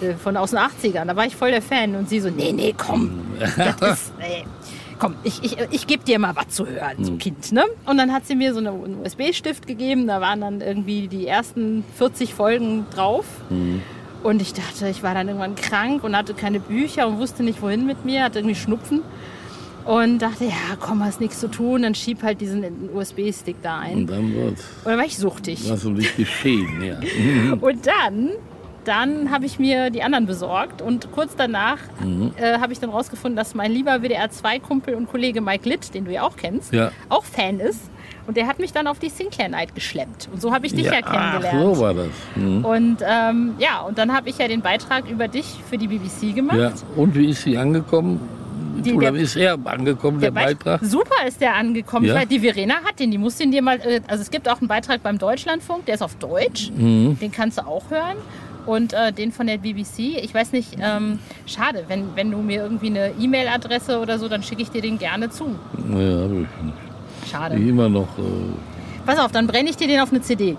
Äh, 0.00 0.14
Von 0.14 0.36
aus 0.36 0.50
den 0.50 0.58
80ern. 0.60 1.04
Da 1.06 1.16
war 1.16 1.26
ich 1.26 1.36
voll 1.36 1.50
der 1.50 1.62
Fan. 1.62 1.94
Und 1.94 2.08
sie 2.08 2.20
so, 2.20 2.30
nee, 2.30 2.52
nee, 2.52 2.74
komm. 2.76 3.20
Das 3.56 3.80
ist, 3.92 4.12
nee. 4.18 4.44
Komm, 4.98 5.14
ich, 5.22 5.42
ich, 5.44 5.56
ich 5.70 5.86
gebe 5.86 6.04
dir 6.04 6.18
mal 6.18 6.34
was 6.34 6.48
zu 6.48 6.66
hören, 6.66 7.04
so 7.04 7.14
Kind. 7.16 7.52
Ne? 7.52 7.62
Und 7.86 7.98
dann 7.98 8.12
hat 8.12 8.26
sie 8.26 8.34
mir 8.34 8.52
so 8.52 8.58
eine- 8.58 8.70
einen 8.72 9.00
USB-Stift 9.04 9.66
gegeben. 9.66 10.08
Da 10.08 10.20
waren 10.20 10.40
dann 10.40 10.60
irgendwie 10.60 11.06
die 11.06 11.26
ersten 11.28 11.84
40 11.96 12.34
Folgen 12.34 12.84
drauf. 12.92 13.24
Und 14.24 14.42
ich 14.42 14.52
dachte, 14.54 14.88
ich 14.88 15.04
war 15.04 15.14
dann 15.14 15.28
irgendwann 15.28 15.54
krank 15.54 16.02
und 16.02 16.16
hatte 16.16 16.34
keine 16.34 16.58
Bücher 16.58 17.06
und 17.06 17.18
wusste 17.20 17.44
nicht, 17.44 17.62
wohin 17.62 17.86
mit 17.86 18.04
mir. 18.04 18.24
Hatte 18.24 18.40
irgendwie 18.40 18.56
Schnupfen. 18.56 19.02
Und 19.84 20.18
dachte, 20.18 20.44
ja, 20.46 20.76
komm, 20.80 21.02
hast 21.04 21.20
nichts 21.20 21.38
zu 21.40 21.48
tun, 21.48 21.80
dann 21.82 21.94
schieb 21.94 22.22
halt 22.22 22.40
diesen 22.42 22.90
USB-Stick 22.92 23.62
da 23.62 23.78
ein. 23.78 23.98
und 23.98 24.06
dann 24.10 24.24
Und 24.34 24.56
dann 24.84 24.98
war 24.98 25.06
ich 25.06 25.16
suchtig. 25.16 25.70
was 25.70 25.82
um 25.86 25.94
dich 25.94 26.14
geschehen, 26.16 26.82
ja. 26.82 26.96
Und 27.58 27.86
dann, 27.86 28.30
dann 28.88 29.30
habe 29.30 29.44
ich 29.46 29.58
mir 29.58 29.90
die 29.90 30.02
anderen 30.02 30.26
besorgt. 30.26 30.82
Und 30.82 31.12
kurz 31.12 31.36
danach 31.36 31.78
Mhm. 32.02 32.32
äh, 32.36 32.58
habe 32.58 32.72
ich 32.72 32.80
dann 32.80 32.90
rausgefunden, 32.90 33.36
dass 33.36 33.54
mein 33.54 33.70
lieber 33.70 33.92
WDR2-Kumpel 34.02 34.94
und 34.94 35.08
Kollege 35.10 35.40
Mike 35.40 35.68
Litt, 35.68 35.94
den 35.94 36.04
du 36.06 36.12
ja 36.12 36.22
auch 36.22 36.36
kennst, 36.36 36.72
Ja. 36.72 36.90
auch 37.08 37.24
Fan 37.24 37.60
ist. 37.60 37.82
Und 38.26 38.36
der 38.36 38.46
hat 38.46 38.58
mich 38.58 38.72
dann 38.72 38.86
auf 38.86 38.98
die 38.98 39.08
Sinclair 39.08 39.48
Night 39.48 39.74
geschleppt. 39.74 40.28
Und 40.32 40.40
so 40.42 40.52
habe 40.52 40.66
ich 40.66 40.74
dich 40.74 40.84
ja, 40.86 40.94
ja 40.94 41.00
ach, 41.04 41.12
kennengelernt. 41.40 41.76
so 41.76 41.80
war 41.82 41.94
das. 41.94 42.08
Mhm. 42.36 42.64
Und 42.64 42.96
ähm, 43.02 43.54
ja, 43.58 43.80
und 43.80 43.96
dann 43.98 44.14
habe 44.14 44.28
ich 44.28 44.36
ja 44.38 44.48
den 44.48 44.60
Beitrag 44.60 45.08
über 45.08 45.28
dich 45.28 45.46
für 45.70 45.78
die 45.78 45.86
BBC 45.88 46.34
gemacht. 46.34 46.58
Ja, 46.58 46.72
und 46.96 47.14
wie 47.14 47.28
ist 47.30 47.42
sie 47.42 47.56
angekommen? 47.56 48.20
Die- 48.84 48.92
Oder 48.92 49.10
der- 49.12 49.20
ist 49.22 49.34
er 49.34 49.58
angekommen, 49.64 50.20
der, 50.20 50.30
Beit- 50.30 50.58
Beitrag? 50.64 50.84
Super 50.84 51.26
ist 51.26 51.40
der 51.40 51.54
angekommen. 51.56 52.04
Ja? 52.06 52.24
Die 52.24 52.38
Verena 52.38 52.74
hat 52.84 53.00
den, 53.00 53.10
die 53.10 53.18
muss 53.18 53.36
den 53.36 53.50
dir 53.50 53.60
mal. 53.62 53.80
äh, 53.80 54.00
Also 54.06 54.22
es 54.22 54.30
gibt 54.30 54.48
auch 54.48 54.60
einen 54.60 54.68
Beitrag 54.68 55.02
beim 55.02 55.18
Deutschlandfunk, 55.18 55.86
der 55.86 55.94
ist 55.96 56.02
auf 56.02 56.14
Deutsch. 56.16 56.70
Mhm. 56.76 57.18
Den 57.18 57.32
kannst 57.32 57.58
du 57.58 57.66
auch 57.66 57.90
hören. 57.90 58.18
Und 58.68 58.92
äh, 58.92 59.12
den 59.14 59.32
von 59.32 59.46
der 59.46 59.56
BBC. 59.56 60.18
Ich 60.22 60.34
weiß 60.34 60.52
nicht, 60.52 60.76
ähm, 60.78 61.18
schade, 61.46 61.84
wenn, 61.88 62.04
wenn 62.16 62.30
du 62.30 62.36
mir 62.42 62.62
irgendwie 62.64 62.88
eine 62.88 63.12
E-Mail-Adresse 63.18 63.98
oder 63.98 64.18
so, 64.18 64.28
dann 64.28 64.42
schicke 64.42 64.60
ich 64.60 64.70
dir 64.70 64.82
den 64.82 64.98
gerne 64.98 65.30
zu. 65.30 65.46
Ja, 65.90 65.94
hab 66.22 66.30
ich 66.32 66.38
nicht. 66.38 67.30
Schade. 67.30 67.56
Ich 67.56 67.66
immer 67.66 67.88
noch. 67.88 68.08
Äh, 68.18 68.22
Pass 69.06 69.18
auf, 69.20 69.32
dann 69.32 69.46
brenne 69.46 69.70
ich 69.70 69.76
dir 69.78 69.88
den 69.88 70.00
auf 70.00 70.10
eine 70.10 70.20
CD. 70.20 70.54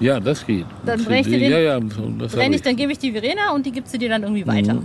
ja, 0.00 0.18
das 0.18 0.44
geht. 0.44 0.66
Dann 0.84 1.04
brech 1.04 1.20
ich 1.20 1.26
dir 1.28 1.38
den- 1.38 1.50
Ja, 1.52 1.58
ja, 1.60 1.78
das 2.18 2.32
Brenne 2.32 2.50
ich, 2.50 2.56
ich. 2.56 2.62
dann 2.62 2.74
gebe 2.74 2.90
ich 2.90 2.98
die 2.98 3.12
Verena 3.12 3.52
und 3.54 3.64
die 3.64 3.70
gibt 3.70 3.86
sie 3.88 3.98
dir 3.98 4.08
dann 4.08 4.24
irgendwie 4.24 4.46
weiter. 4.48 4.76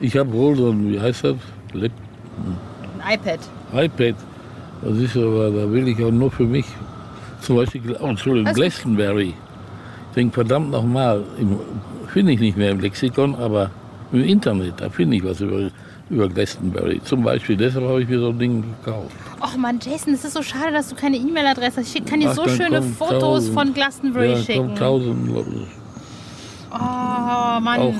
Ich 0.00 0.16
habe 0.16 0.32
wohl 0.32 0.54
so 0.54 0.70
ein, 0.70 0.92
wie 0.92 1.00
heißt 1.00 1.24
das? 1.24 1.34
Lap 1.72 1.90
Ein 3.04 3.14
iPad. 3.14 3.40
iPad. 3.74 4.14
Das 4.82 4.96
ist 4.98 5.16
aber, 5.16 5.50
da 5.50 5.72
will 5.72 5.88
ich 5.88 6.00
auch 6.04 6.12
nur 6.12 6.30
für 6.30 6.44
mich. 6.44 6.66
Zum 7.40 7.56
Beispiel, 7.56 7.96
oh, 8.00 8.06
Entschuldigung, 8.06 8.46
Also- 8.46 8.60
Glastonbury. 8.60 9.34
Ich 10.10 10.14
denke, 10.14 10.34
verdammt 10.34 10.70
nochmal, 10.70 11.24
finde 12.16 12.32
ich 12.32 12.40
nicht 12.40 12.56
mehr 12.56 12.70
im 12.70 12.80
Lexikon, 12.80 13.34
aber 13.34 13.70
im 14.10 14.24
Internet, 14.24 14.80
da 14.80 14.88
finde 14.88 15.18
ich 15.18 15.24
was 15.24 15.38
über, 15.42 15.68
über 16.08 16.28
Glastonbury. 16.30 16.98
Zum 17.04 17.22
Beispiel, 17.22 17.58
deshalb 17.58 17.84
habe 17.84 18.00
ich 18.00 18.08
mir 18.08 18.18
so 18.18 18.30
ein 18.30 18.38
Ding 18.38 18.64
gekauft. 18.82 19.14
Och 19.42 19.54
Mann, 19.58 19.78
Jason, 19.84 20.14
es 20.14 20.24
ist 20.24 20.32
so 20.32 20.42
schade, 20.42 20.72
dass 20.72 20.88
du 20.88 20.94
keine 20.94 21.18
E-Mail-Adresse 21.18 21.82
hast. 21.82 21.94
Ich 21.94 22.02
kann 22.06 22.20
dir 22.20 22.30
Ach, 22.30 22.34
so 22.34 22.48
schöne 22.48 22.80
Fotos 22.80 23.20
tausend. 23.20 23.54
von 23.54 23.74
Glastonbury 23.74 24.30
ja, 24.30 24.38
schicken. 24.38 24.74
tausend. 24.76 25.28
Oh 26.72 26.78
Mann. 27.60 27.80
Auch, 27.80 27.94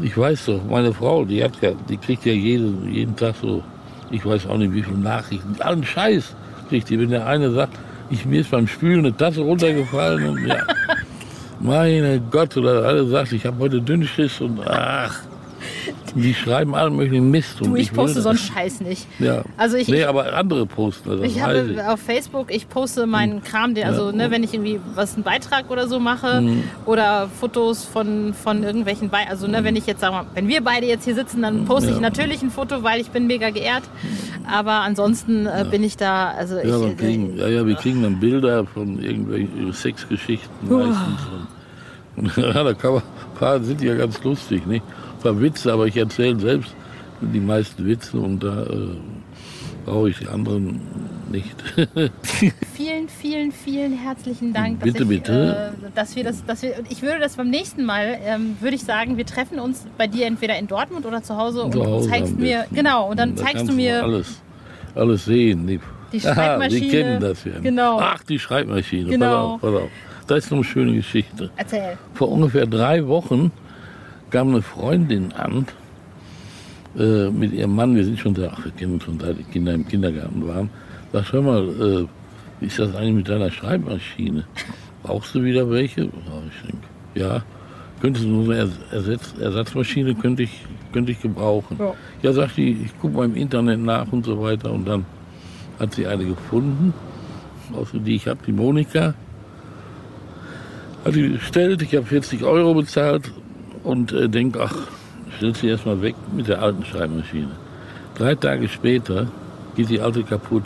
ich 0.00 0.16
weiß 0.16 0.46
doch, 0.46 0.60
meine 0.70 0.92
Frau, 0.92 1.24
die 1.24 1.42
hat 1.42 1.60
ja, 1.60 1.72
die 1.88 1.96
kriegt 1.96 2.24
ja 2.26 2.32
jeden, 2.32 2.94
jeden 2.94 3.16
Tag 3.16 3.34
so, 3.42 3.64
ich 4.12 4.24
weiß 4.24 4.46
auch 4.46 4.56
nicht 4.56 4.72
wie 4.72 4.84
viele 4.84 4.98
Nachrichten, 4.98 5.60
allen 5.60 5.82
Scheiß 5.82 6.36
kriegt 6.68 6.88
die. 6.90 7.00
Wenn 7.00 7.10
der 7.10 7.26
eine 7.26 7.50
sagt, 7.50 7.76
ich, 8.08 8.24
mir 8.24 8.42
ist 8.42 8.52
beim 8.52 8.68
Spülen 8.68 9.00
eine 9.00 9.16
Tasse 9.16 9.40
runtergefallen 9.40 10.28
und 10.28 10.46
ja, 10.46 10.62
meine 11.60 12.20
Gott, 12.20 12.56
oder 12.56 12.84
alle 12.84 13.06
sagt, 13.06 13.32
ich 13.32 13.44
habe 13.46 13.58
heute 13.58 13.80
Dünnschiss 13.80 14.40
und 14.40 14.60
ach, 14.66 15.22
Die 16.14 16.34
schreiben 16.34 16.74
allen 16.74 16.96
möglichen 16.96 17.30
Mist. 17.30 17.60
Du, 17.60 17.64
und 17.66 17.76
ich 17.76 17.90
will 17.92 18.04
poste 18.04 18.22
so 18.22 18.28
einen 18.30 18.38
Scheiß 18.38 18.80
nicht. 18.80 19.06
Ja. 19.18 19.42
Also 19.56 19.76
ich, 19.76 19.88
nee, 19.88 20.00
ich, 20.00 20.06
aber 20.08 20.32
andere 20.34 20.66
posten 20.66 21.10
das. 21.10 21.20
ich 21.22 21.40
habe 21.42 21.70
ich. 21.72 21.80
auf 21.82 22.00
Facebook, 22.00 22.52
ich 22.54 22.68
poste 22.68 23.06
meinen 23.06 23.42
Kram, 23.42 23.74
den, 23.74 23.84
also 23.86 24.06
Ja. 24.06 24.12
ne, 24.16 24.30
wenn 24.30 24.42
ich 24.42 24.54
irgendwie 24.54 24.80
was 24.94 25.14
einen 25.14 25.24
Beitrag 25.24 25.70
oder 25.70 25.88
so 25.88 25.98
mache 26.00 26.40
Mhm. 26.40 26.64
oder 26.86 27.28
Fotos 27.40 27.84
von, 27.84 28.34
von 28.34 28.62
irgendwelchen 28.62 29.08
Be 29.10 29.16
also 29.28 29.46
ne, 29.46 29.64
wenn 29.64 29.76
ich 29.76 29.86
jetzt 29.86 30.00
sagen 30.00 30.14
wir, 30.16 30.26
wenn 30.34 30.48
wir 30.48 30.62
beide 30.62 30.86
jetzt 30.86 31.04
hier 31.04 31.14
sitzen, 31.14 31.42
dann 31.42 31.64
poste 31.64 31.90
ich 31.90 31.96
Ja. 31.96 32.00
natürlich 32.02 32.42
ein 32.42 32.50
Foto, 32.50 32.82
weil 32.82 33.00
ich 33.00 33.10
bin 33.10 33.26
mega 33.26 33.50
geehrt. 33.50 33.82
Aber 34.50 34.72
ansonsten 34.80 35.46
äh, 35.46 35.64
bin 35.70 35.82
ich 35.82 35.96
da, 35.96 36.30
also 36.30 36.56
Ja, 36.56 36.62
ich, 36.62 36.70
wir 36.86 36.94
kriegen, 36.96 37.36
ja, 37.36 37.48
ja, 37.48 37.66
wir 37.66 37.74
kriegen 37.74 38.02
dann 38.02 38.20
Bilder 38.20 38.64
von 38.66 38.98
irgendwelchen 39.02 39.72
Sexgeschichten 39.72 40.48
meistens. 40.68 40.96
Und, 42.16 42.36
ja, 42.36 42.64
da 42.64 42.74
kann 42.74 42.94
man, 42.94 43.02
ein 43.02 43.38
paar 43.38 43.60
sind 43.60 43.80
ja 43.82 43.94
ganz 43.94 44.22
lustig, 44.24 44.66
nicht? 44.66 44.82
Ein 44.84 45.07
paar 45.22 45.40
Witze, 45.40 45.72
aber 45.72 45.86
ich 45.86 45.96
erzähle 45.96 46.38
selbst 46.38 46.74
die 47.20 47.40
meisten 47.40 47.86
Witze 47.86 48.18
und 48.18 48.42
da 48.42 48.62
äh, 48.62 48.96
brauche 49.84 50.10
ich 50.10 50.18
die 50.18 50.28
anderen 50.28 50.80
nicht. 51.30 51.56
Vielen, 52.74 53.08
vielen, 53.08 53.52
vielen 53.52 53.92
herzlichen 53.92 54.52
Dank, 54.52 54.80
Bitte, 54.80 55.00
dass, 55.00 55.02
ich, 55.02 55.08
bitte. 55.08 55.72
Äh, 55.82 55.90
dass 55.94 56.16
wir 56.16 56.24
das, 56.24 56.44
dass 56.44 56.62
wir, 56.62 56.74
ich 56.88 57.02
würde 57.02 57.18
das 57.18 57.36
beim 57.36 57.50
nächsten 57.50 57.84
Mal, 57.84 58.18
ähm, 58.24 58.56
würde 58.60 58.76
ich 58.76 58.84
sagen, 58.84 59.16
wir 59.16 59.26
treffen 59.26 59.58
uns 59.58 59.86
bei 59.98 60.06
dir 60.06 60.26
entweder 60.26 60.56
in 60.58 60.68
Dortmund 60.68 61.04
oder 61.04 61.22
zu 61.22 61.36
Hause 61.36 61.64
und 61.64 61.72
Zu 61.72 62.08
zeigst 62.08 62.38
mir, 62.38 62.66
genau, 62.72 63.10
und 63.10 63.18
dann 63.18 63.34
Da 63.34 63.44
zeigst 63.44 63.68
du 63.68 63.72
mir 63.72 64.02
alles, 64.02 64.40
alles 64.94 65.24
sehen. 65.24 65.66
Die, 65.66 65.80
Die 66.12 66.26
Aha, 66.26 66.34
Schreibmaschine. 66.34 66.80
Sie 66.80 66.88
kennen 66.88 67.20
das 67.20 67.44
ja. 67.44 67.58
Genau. 67.60 67.98
Ach, 68.00 68.22
die 68.22 68.38
Schreibmaschine. 68.38 69.10
Genau. 69.10 69.58
Pass 69.58 69.70
auf, 69.70 69.74
pass 69.74 69.82
auf. 69.82 69.90
Das 70.28 70.38
ist 70.44 70.50
noch 70.50 70.58
eine 70.58 70.64
schöne 70.64 70.94
Geschichte. 70.94 71.50
Erzähl. 71.56 71.98
Vor 72.14 72.30
ungefähr 72.30 72.66
drei 72.66 73.06
Wochen 73.06 73.50
kam 74.30 74.48
eine 74.48 74.62
Freundin 74.62 75.32
an 75.32 75.66
äh, 76.98 77.30
mit 77.30 77.52
ihrem 77.52 77.74
Mann. 77.74 77.94
Wir 77.96 78.04
sind 78.04 78.18
schon 78.18 78.34
da, 78.34 78.50
ach, 78.54 78.64
wir 78.64 78.72
kennen 78.72 78.94
uns 78.94 79.04
schon 79.04 79.18
seit 79.18 79.38
die 79.38 79.44
Kinder 79.44 79.72
im 79.74 79.86
Kindergarten 79.86 80.46
waren. 80.46 80.70
Sag, 81.12 81.32
hör 81.32 81.42
mal, 81.42 81.62
äh, 81.68 82.06
wie 82.60 82.66
ist 82.66 82.78
das 82.78 82.94
eigentlich 82.94 83.14
mit 83.14 83.28
deiner 83.28 83.50
Schreibmaschine? 83.50 84.44
Brauchst 85.02 85.34
du 85.34 85.42
wieder 85.42 85.68
welche? 85.70 86.02
Ja, 86.02 86.08
ich 86.50 86.62
denke, 86.70 86.86
ja. 87.14 87.42
Könntest 88.00 88.26
du 88.26 88.44
so 88.44 88.50
eine 88.50 88.60
Ers- 88.62 88.92
Ersatz, 88.92 89.34
Ersatzmaschine 89.40 90.14
könnte 90.14 90.44
ich, 90.44 90.64
könnte 90.92 91.12
ich 91.12 91.20
gebrauchen. 91.20 91.76
Ja. 91.80 91.94
Ja, 92.22 92.32
sagt 92.32 92.56
die, 92.56 92.82
ich 92.84 92.98
gucke 93.00 93.16
mal 93.16 93.24
im 93.24 93.34
Internet 93.34 93.80
nach 93.80 94.12
und 94.12 94.24
so 94.24 94.40
weiter. 94.40 94.70
Und 94.70 94.86
dann 94.86 95.04
hat 95.80 95.94
sie 95.94 96.06
eine 96.06 96.24
gefunden, 96.24 96.92
außer 97.74 97.98
die 97.98 98.14
ich 98.16 98.28
habe, 98.28 98.38
die 98.46 98.52
Monika. 98.52 99.14
Hat 101.04 101.14
die 101.14 101.28
bestellt, 101.28 101.82
ich 101.82 101.94
habe 101.96 102.06
40 102.06 102.44
Euro 102.44 102.74
bezahlt 102.74 103.32
und 103.84 104.12
äh, 104.12 104.28
denke, 104.28 104.60
ach, 104.62 104.74
stell 105.36 105.54
sie 105.54 105.68
erstmal 105.68 106.00
weg 106.02 106.14
mit 106.34 106.48
der 106.48 106.62
alten 106.62 106.84
Schreibmaschine. 106.84 107.50
Drei 108.16 108.34
Tage 108.34 108.68
später 108.68 109.28
geht 109.76 109.88
die 109.90 110.00
alte 110.00 110.22
kaputt. 110.24 110.64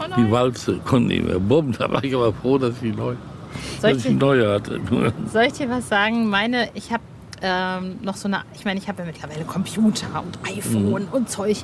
Oh 0.00 0.04
Die 0.16 0.30
Walze 0.30 0.78
konnte 0.84 1.08
nicht 1.08 1.24
mehr. 1.26 1.38
Bumm, 1.38 1.72
da 1.78 1.90
war 1.90 2.02
ich 2.04 2.14
aber 2.14 2.32
froh, 2.32 2.58
dass 2.58 2.80
ich, 2.82 2.96
neu, 2.96 3.14
Soll 3.80 3.92
dass 3.94 4.04
ich, 4.04 4.12
ich 4.12 4.18
neue 4.18 4.50
hatte. 4.52 4.80
soll 5.32 5.42
ich 5.42 5.52
dir 5.54 5.68
was 5.68 5.88
sagen? 5.88 6.28
Meine, 6.30 6.68
ich 6.74 6.92
habe 6.92 7.02
ähm, 7.42 7.96
noch 8.02 8.16
so 8.16 8.26
eine, 8.28 8.40
ich 8.54 8.64
meine, 8.64 8.80
ich 8.80 8.88
habe 8.88 9.00
ja 9.00 9.06
mittlerweile 9.06 9.44
Computer 9.44 10.06
und 10.24 10.38
iPhone 10.48 10.88
Mhm. 11.02 11.08
und 11.12 11.30
Zeug. 11.30 11.58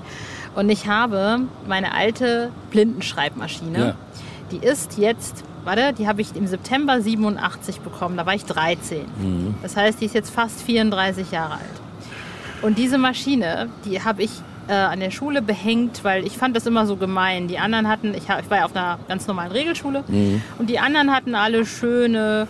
Und 0.54 0.68
ich 0.70 0.86
habe 0.86 1.40
meine 1.66 1.92
alte 1.92 2.50
Blindenschreibmaschine. 2.70 3.78
Ja. 3.78 3.94
Die 4.52 4.58
ist 4.64 4.98
jetzt, 4.98 5.42
warte, 5.64 5.92
die 5.92 6.06
habe 6.08 6.20
ich 6.22 6.34
im 6.36 6.46
September 6.46 7.00
87 7.00 7.80
bekommen. 7.80 8.16
Da 8.16 8.26
war 8.26 8.34
ich 8.34 8.44
13. 8.44 8.98
Mhm. 9.20 9.54
Das 9.62 9.76
heißt, 9.76 10.00
die 10.00 10.06
ist 10.06 10.14
jetzt 10.14 10.30
fast 10.30 10.62
34 10.62 11.30
Jahre 11.30 11.54
alt. 11.54 11.80
Und 12.62 12.78
diese 12.78 12.98
Maschine, 12.98 13.68
die 13.84 14.02
habe 14.02 14.22
ich 14.22 14.30
äh, 14.68 14.72
an 14.72 15.00
der 15.00 15.10
Schule 15.10 15.42
behängt, 15.42 16.02
weil 16.04 16.26
ich 16.26 16.38
fand 16.38 16.56
das 16.56 16.66
immer 16.66 16.86
so 16.86 16.96
gemein. 16.96 17.48
Die 17.48 17.58
anderen 17.58 17.88
hatten, 17.88 18.14
ich, 18.14 18.22
ich 18.24 18.50
war 18.50 18.58
ja 18.58 18.64
auf 18.64 18.74
einer 18.74 18.98
ganz 19.08 19.26
normalen 19.26 19.52
Regelschule, 19.52 20.02
und 20.58 20.70
die 20.70 20.78
anderen 20.78 21.12
hatten 21.14 21.34
alle 21.34 21.66
schöne 21.66 22.48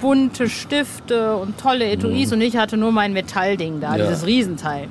bunte 0.00 0.48
Stifte 0.48 1.36
und 1.36 1.58
tolle 1.58 1.88
Etuis 1.88 2.32
und 2.32 2.40
ich 2.40 2.56
hatte 2.56 2.76
nur 2.76 2.90
mein 2.90 3.12
Metallding 3.12 3.80
da, 3.80 3.94
Ja. 3.96 4.04
dieses 4.08 4.26
Riesenteil. 4.26 4.88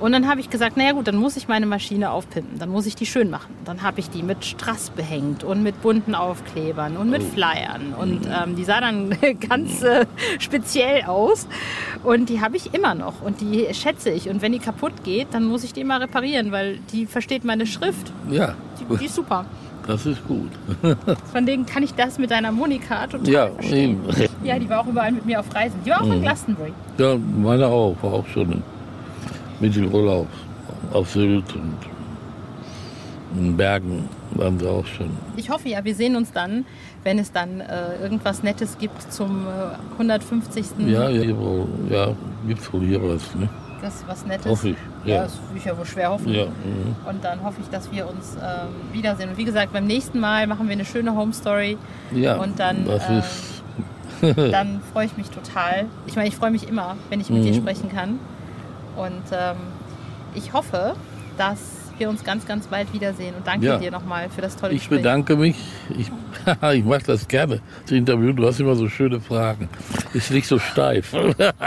Und 0.00 0.12
dann 0.12 0.28
habe 0.28 0.40
ich 0.40 0.48
gesagt, 0.48 0.76
naja 0.76 0.92
gut, 0.92 1.08
dann 1.08 1.16
muss 1.16 1.36
ich 1.36 1.48
meine 1.48 1.66
Maschine 1.66 2.10
aufpimpen, 2.10 2.58
dann 2.58 2.68
muss 2.68 2.86
ich 2.86 2.94
die 2.94 3.04
schön 3.06 3.30
machen. 3.30 3.52
Dann 3.64 3.82
habe 3.82 3.98
ich 3.98 4.08
die 4.10 4.22
mit 4.22 4.44
Strass 4.44 4.90
behängt 4.90 5.42
und 5.42 5.62
mit 5.62 5.82
bunten 5.82 6.14
Aufklebern 6.14 6.96
und 6.96 7.10
mit 7.10 7.22
Flyern. 7.22 7.94
Und 7.98 8.26
ähm, 8.26 8.54
die 8.54 8.64
sah 8.64 8.80
dann 8.80 9.10
ganz 9.48 9.82
äh, 9.82 10.06
speziell 10.38 11.02
aus. 11.04 11.48
Und 12.04 12.28
die 12.28 12.40
habe 12.40 12.56
ich 12.56 12.72
immer 12.74 12.94
noch 12.94 13.22
und 13.22 13.40
die 13.40 13.66
schätze 13.74 14.10
ich. 14.10 14.28
Und 14.28 14.40
wenn 14.40 14.52
die 14.52 14.60
kaputt 14.60 14.92
geht, 15.02 15.28
dann 15.32 15.44
muss 15.44 15.64
ich 15.64 15.72
die 15.72 15.80
immer 15.80 16.00
reparieren, 16.00 16.52
weil 16.52 16.78
die 16.92 17.06
versteht 17.06 17.44
meine 17.44 17.66
Schrift. 17.66 18.12
Ja, 18.30 18.54
Die, 18.78 18.96
die 18.98 19.06
ist 19.06 19.16
super. 19.16 19.46
das 19.86 20.06
ist 20.06 20.24
gut. 20.28 20.50
Von 21.32 21.44
denen 21.44 21.66
kann 21.66 21.82
ich 21.82 21.94
das 21.94 22.18
mit 22.18 22.30
deiner 22.30 22.52
Monika 22.52 23.06
total 23.08 23.28
Ja, 23.28 23.48
verstehen. 23.48 23.98
eben. 24.16 24.28
Ja, 24.44 24.58
die 24.60 24.68
war 24.68 24.80
auch 24.82 24.86
überall 24.86 25.10
mit 25.10 25.26
mir 25.26 25.40
auf 25.40 25.52
Reisen. 25.52 25.80
Die 25.84 25.90
war 25.90 26.02
auch 26.02 26.06
Mhm. 26.06 26.12
in 26.12 26.22
Glastonbury. 26.22 26.72
Ja, 26.98 27.16
meine 27.42 27.66
auch, 27.66 27.96
war 28.00 28.12
auch 28.12 28.26
schon 28.28 28.62
mit 29.60 29.74
dem 29.76 29.92
Urlaub 29.92 30.26
auf 30.92 31.10
Sylt 31.10 31.54
und 31.54 31.74
in 33.36 33.56
Bergen 33.56 34.08
waren 34.32 34.58
sie 34.58 34.66
auch 34.68 34.86
schon. 34.86 35.10
Ich 35.36 35.50
hoffe 35.50 35.68
ja, 35.68 35.84
wir 35.84 35.94
sehen 35.94 36.16
uns 36.16 36.32
dann, 36.32 36.64
wenn 37.04 37.18
es 37.18 37.30
dann 37.32 37.60
äh, 37.60 37.96
irgendwas 38.02 38.42
Nettes 38.42 38.78
gibt 38.78 39.12
zum 39.12 39.46
äh, 39.46 39.92
150. 39.92 40.64
Ja, 40.86 41.08
ja, 41.10 41.34
ja, 41.90 42.08
gibt's 42.46 42.72
wohl 42.72 42.80
hier 42.86 43.02
was, 43.02 43.34
ne? 43.34 43.48
Das 43.82 44.02
was 44.08 44.26
Nettes. 44.26 44.46
Hoffe 44.46 44.70
ich, 44.70 44.76
Ja, 45.04 45.14
ja. 45.16 45.22
das 45.24 45.34
will 45.50 45.58
ich 45.58 45.64
ja 45.64 45.76
wohl 45.76 45.84
schwer 45.84 46.10
hoffen. 46.10 46.32
Ja, 46.32 46.46
mhm. 46.46 46.96
Und 47.08 47.22
dann 47.22 47.42
hoffe 47.44 47.60
ich, 47.60 47.68
dass 47.68 47.92
wir 47.92 48.08
uns 48.08 48.36
ähm, 48.36 48.68
wiedersehen. 48.92 49.30
Und 49.30 49.36
wie 49.36 49.44
gesagt, 49.44 49.72
beim 49.72 49.86
nächsten 49.86 50.18
Mal 50.18 50.46
machen 50.46 50.66
wir 50.66 50.72
eine 50.72 50.84
schöne 50.84 51.14
Home 51.14 51.32
Story. 51.32 51.76
ja 52.12 52.36
Und 52.36 52.58
dann, 52.58 52.86
das 52.86 53.08
ähm, 53.08 53.18
ist, 53.18 53.62
Dann 54.52 54.80
freue 54.92 55.06
ich 55.06 55.16
mich 55.16 55.30
total. 55.30 55.84
Ich 56.06 56.16
meine, 56.16 56.28
ich 56.28 56.34
freue 56.34 56.50
mich 56.50 56.66
immer, 56.68 56.96
wenn 57.10 57.20
ich 57.20 57.30
mit 57.30 57.40
Mhm. 57.42 57.46
dir 57.46 57.54
sprechen 57.54 57.88
kann. 57.88 58.18
Und 58.98 59.22
ähm, 59.32 59.56
ich 60.34 60.52
hoffe, 60.52 60.94
dass 61.36 61.58
wir 61.98 62.08
uns 62.08 62.22
ganz, 62.24 62.46
ganz 62.46 62.66
bald 62.68 62.92
wiedersehen. 62.92 63.34
Und 63.34 63.46
danke 63.46 63.66
Ja. 63.66 63.78
dir 63.78 63.90
nochmal 63.90 64.28
für 64.30 64.40
das 64.40 64.56
tolle 64.56 64.72
ich 64.72 64.80
Gespräch. 64.80 64.98
bedanke 64.98 65.36
mich. 65.36 65.56
Ich, 65.98 66.10
ich 66.72 66.84
mache 66.84 67.02
das 67.04 67.26
gerne, 67.26 67.60
das 67.82 67.92
Interview. 67.92 68.32
Du 68.32 68.46
hast 68.46 68.60
immer 68.60 68.76
so 68.76 68.88
schöne 68.88 69.20
Fragen. 69.20 69.68
Ist 70.14 70.30
nicht 70.30 70.46
so 70.46 70.58
steif. 70.58 71.12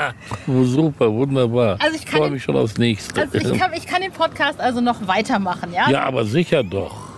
Super, 0.47 1.11
wunderbar. 1.11 1.77
Also 1.81 1.95
ich 1.97 2.05
freue 2.09 2.29
mich 2.29 2.43
schon 2.43 2.55
aufs 2.55 2.77
nächste. 2.77 3.21
Also 3.21 3.37
ich 3.37 3.59
kann, 3.59 3.73
ich 3.73 3.85
kann 3.87 4.01
den 4.01 4.11
Podcast 4.11 4.59
also 4.59 4.81
noch 4.81 5.07
weitermachen, 5.07 5.73
ja? 5.73 5.89
ja, 5.89 6.03
aber 6.03 6.25
sicher 6.25 6.63
doch. 6.63 7.09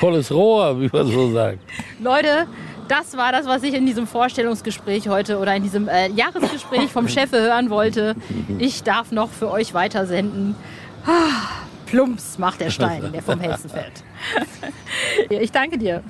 Volles 0.00 0.32
Rohr, 0.32 0.80
wie 0.80 0.90
man 0.92 1.06
so 1.06 1.32
sagt. 1.32 1.58
Leute, 2.00 2.46
das 2.88 3.16
war 3.16 3.32
das, 3.32 3.46
was 3.46 3.62
ich 3.62 3.74
in 3.74 3.86
diesem 3.86 4.06
Vorstellungsgespräch 4.06 5.08
heute 5.08 5.38
oder 5.38 5.54
in 5.54 5.62
diesem 5.62 5.88
äh, 5.88 6.08
Jahresgespräch 6.10 6.90
vom 6.90 7.08
Chef 7.08 7.32
hören 7.32 7.70
wollte. 7.70 8.14
Ich 8.58 8.82
darf 8.82 9.12
noch 9.12 9.30
für 9.30 9.50
euch 9.50 9.74
weitersenden. 9.74 10.54
Ah, 11.06 11.66
Plumps 11.86 12.38
macht 12.38 12.60
der 12.60 12.70
Stein, 12.70 13.12
der 13.12 13.22
vom 13.22 13.40
Helsen 13.40 13.70
fällt. 13.70 14.02
ich 15.30 15.52
danke 15.52 15.78
dir. 15.78 16.02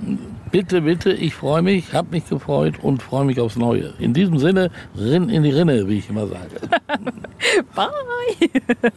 Bitte, 0.51 0.81
bitte, 0.81 1.13
ich 1.13 1.35
freue 1.35 1.63
mich, 1.63 1.93
habe 1.93 2.09
mich 2.13 2.29
gefreut 2.29 2.75
und 2.83 3.03
freue 3.03 3.25
mich 3.25 3.41
aufs 3.41 3.57
Neue. 3.57 3.93
In 3.99 4.15
diesem 4.15 4.39
Sinne, 4.39 4.71
rinn 4.97 5.29
in 5.29 5.43
die 5.43 5.51
Rinne, 5.51 5.87
wie 5.89 5.99
ich 5.99 6.09
immer 6.09 6.27
sage. 6.27 6.61
Bye. 7.75 7.91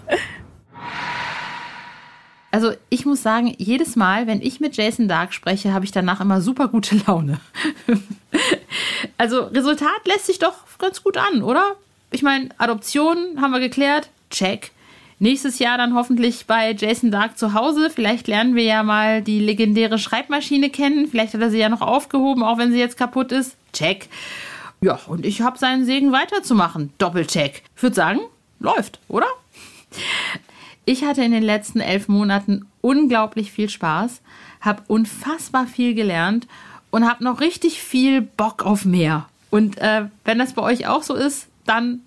Also 2.51 2.73
ich 2.89 3.05
muss 3.05 3.21
sagen, 3.21 3.53
jedes 3.57 3.95
Mal, 3.95 4.25
wenn 4.25 4.41
ich 4.41 4.59
mit 4.59 4.75
Jason 4.75 5.07
Dark 5.07 5.33
spreche, 5.33 5.73
habe 5.73 5.85
ich 5.85 5.91
danach 5.91 6.19
immer 6.19 6.41
super 6.41 6.67
gute 6.67 6.99
Laune. 7.05 7.39
also 9.17 9.43
Resultat 9.43 10.05
lässt 10.05 10.25
sich 10.25 10.39
doch 10.39 10.55
ganz 10.79 11.03
gut 11.03 11.17
an, 11.17 11.43
oder? 11.43 11.75
Ich 12.11 12.23
meine, 12.23 12.49
Adoption 12.57 13.39
haben 13.39 13.51
wir 13.51 13.59
geklärt, 13.59 14.09
check. 14.31 14.71
Nächstes 15.21 15.59
Jahr 15.59 15.77
dann 15.77 15.95
hoffentlich 15.95 16.45
bei 16.47 16.71
Jason 16.71 17.11
Dark 17.11 17.37
zu 17.37 17.53
Hause. 17.53 17.89
Vielleicht 17.89 18.27
lernen 18.27 18.55
wir 18.55 18.63
ja 18.63 18.83
mal 18.83 19.21
die 19.21 19.39
legendäre 19.39 19.99
Schreibmaschine 19.99 20.69
kennen. 20.69 21.07
Vielleicht 21.07 21.33
hat 21.33 21.41
er 21.41 21.51
sie 21.51 21.59
ja 21.59 21.67
noch 21.67 21.81
aufgehoben, 21.81 22.41
auch 22.41 22.57
wenn 22.57 22.71
sie 22.71 22.79
jetzt 22.79 22.97
kaputt 22.97 23.33
ist. 23.33 23.57
Check. 23.73 24.07
Ja, 24.79 24.97
und 25.07 25.25
ich 25.25 25.41
habe 25.41 25.57
seinen 25.57 25.83
Segen 25.83 26.13
weiterzumachen. 26.13 26.93
Doppelcheck. 26.99 27.63
Ich 27.75 27.83
würde 27.83 27.97
sagen, 27.97 28.21
läuft, 28.59 28.99
oder? 29.09 29.27
Ich 30.89 31.03
hatte 31.03 31.23
in 31.23 31.31
den 31.31 31.43
letzten 31.43 31.81
elf 31.81 32.07
Monaten 32.07 32.65
unglaublich 32.81 33.51
viel 33.51 33.69
Spaß, 33.69 34.21
habe 34.59 34.81
unfassbar 34.87 35.67
viel 35.67 35.93
gelernt 35.93 36.47
und 36.89 37.07
habe 37.07 37.23
noch 37.23 37.41
richtig 37.41 37.79
viel 37.79 38.21
Bock 38.21 38.65
auf 38.65 38.85
mehr. 38.85 39.29
Und 39.51 39.77
äh, 39.77 40.05
wenn 40.25 40.39
das 40.39 40.53
bei 40.53 40.63
euch 40.63 40.87
auch 40.87 41.03
so 41.03 41.13
ist, 41.13 41.45
dann 41.67 42.01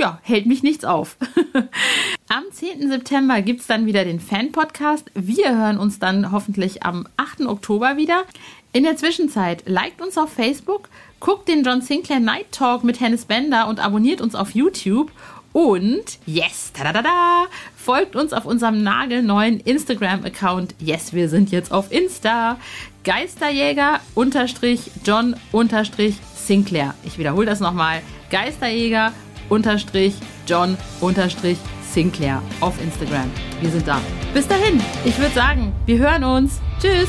ja, 0.00 0.18
hält 0.24 0.46
mich 0.46 0.64
nichts 0.64 0.84
auf. 0.84 1.16
am 2.28 2.42
10. 2.50 2.88
September 2.88 3.42
gibt 3.42 3.60
es 3.60 3.68
dann 3.68 3.86
wieder 3.86 4.04
den 4.04 4.18
Fan-Podcast. 4.18 5.08
Wir 5.14 5.56
hören 5.56 5.78
uns 5.78 6.00
dann 6.00 6.32
hoffentlich 6.32 6.82
am 6.82 7.06
8. 7.16 7.42
Oktober 7.42 7.96
wieder. 7.96 8.24
In 8.72 8.82
der 8.82 8.96
Zwischenzeit 8.96 9.62
liked 9.68 10.02
uns 10.02 10.18
auf 10.18 10.32
Facebook, 10.32 10.88
guckt 11.20 11.46
den 11.46 11.62
John 11.62 11.80
Sinclair 11.80 12.18
Night 12.18 12.50
Talk 12.50 12.82
mit 12.82 12.98
Hennes 12.98 13.24
Bender 13.24 13.68
und 13.68 13.78
abonniert 13.78 14.20
uns 14.20 14.34
auf 14.34 14.50
YouTube. 14.50 15.12
Und 15.56 16.18
yes, 16.26 16.70
tada, 16.74 17.46
folgt 17.74 18.14
uns 18.14 18.34
auf 18.34 18.44
unserem 18.44 18.82
nagelneuen 18.82 19.58
Instagram-Account. 19.58 20.74
Yes, 20.78 21.14
wir 21.14 21.30
sind 21.30 21.50
jetzt 21.50 21.72
auf 21.72 21.90
Insta. 21.90 22.58
Geisterjäger 23.04 24.00
unterstrich 24.14 24.90
John 25.02 25.34
unterstrich 25.52 26.16
Sinclair. 26.34 26.94
Ich 27.04 27.16
wiederhole 27.16 27.46
das 27.46 27.60
nochmal. 27.60 28.02
Geisterjäger 28.30 29.14
unterstrich 29.48 30.16
John 30.46 30.76
unterstrich 31.00 31.56
Sinclair 31.90 32.42
auf 32.60 32.78
Instagram. 32.82 33.30
Wir 33.62 33.70
sind 33.70 33.88
da. 33.88 33.98
Bis 34.34 34.46
dahin, 34.46 34.78
ich 35.06 35.16
würde 35.16 35.34
sagen, 35.34 35.72
wir 35.86 35.96
hören 35.96 36.24
uns. 36.24 36.60
Tschüss. 36.82 37.08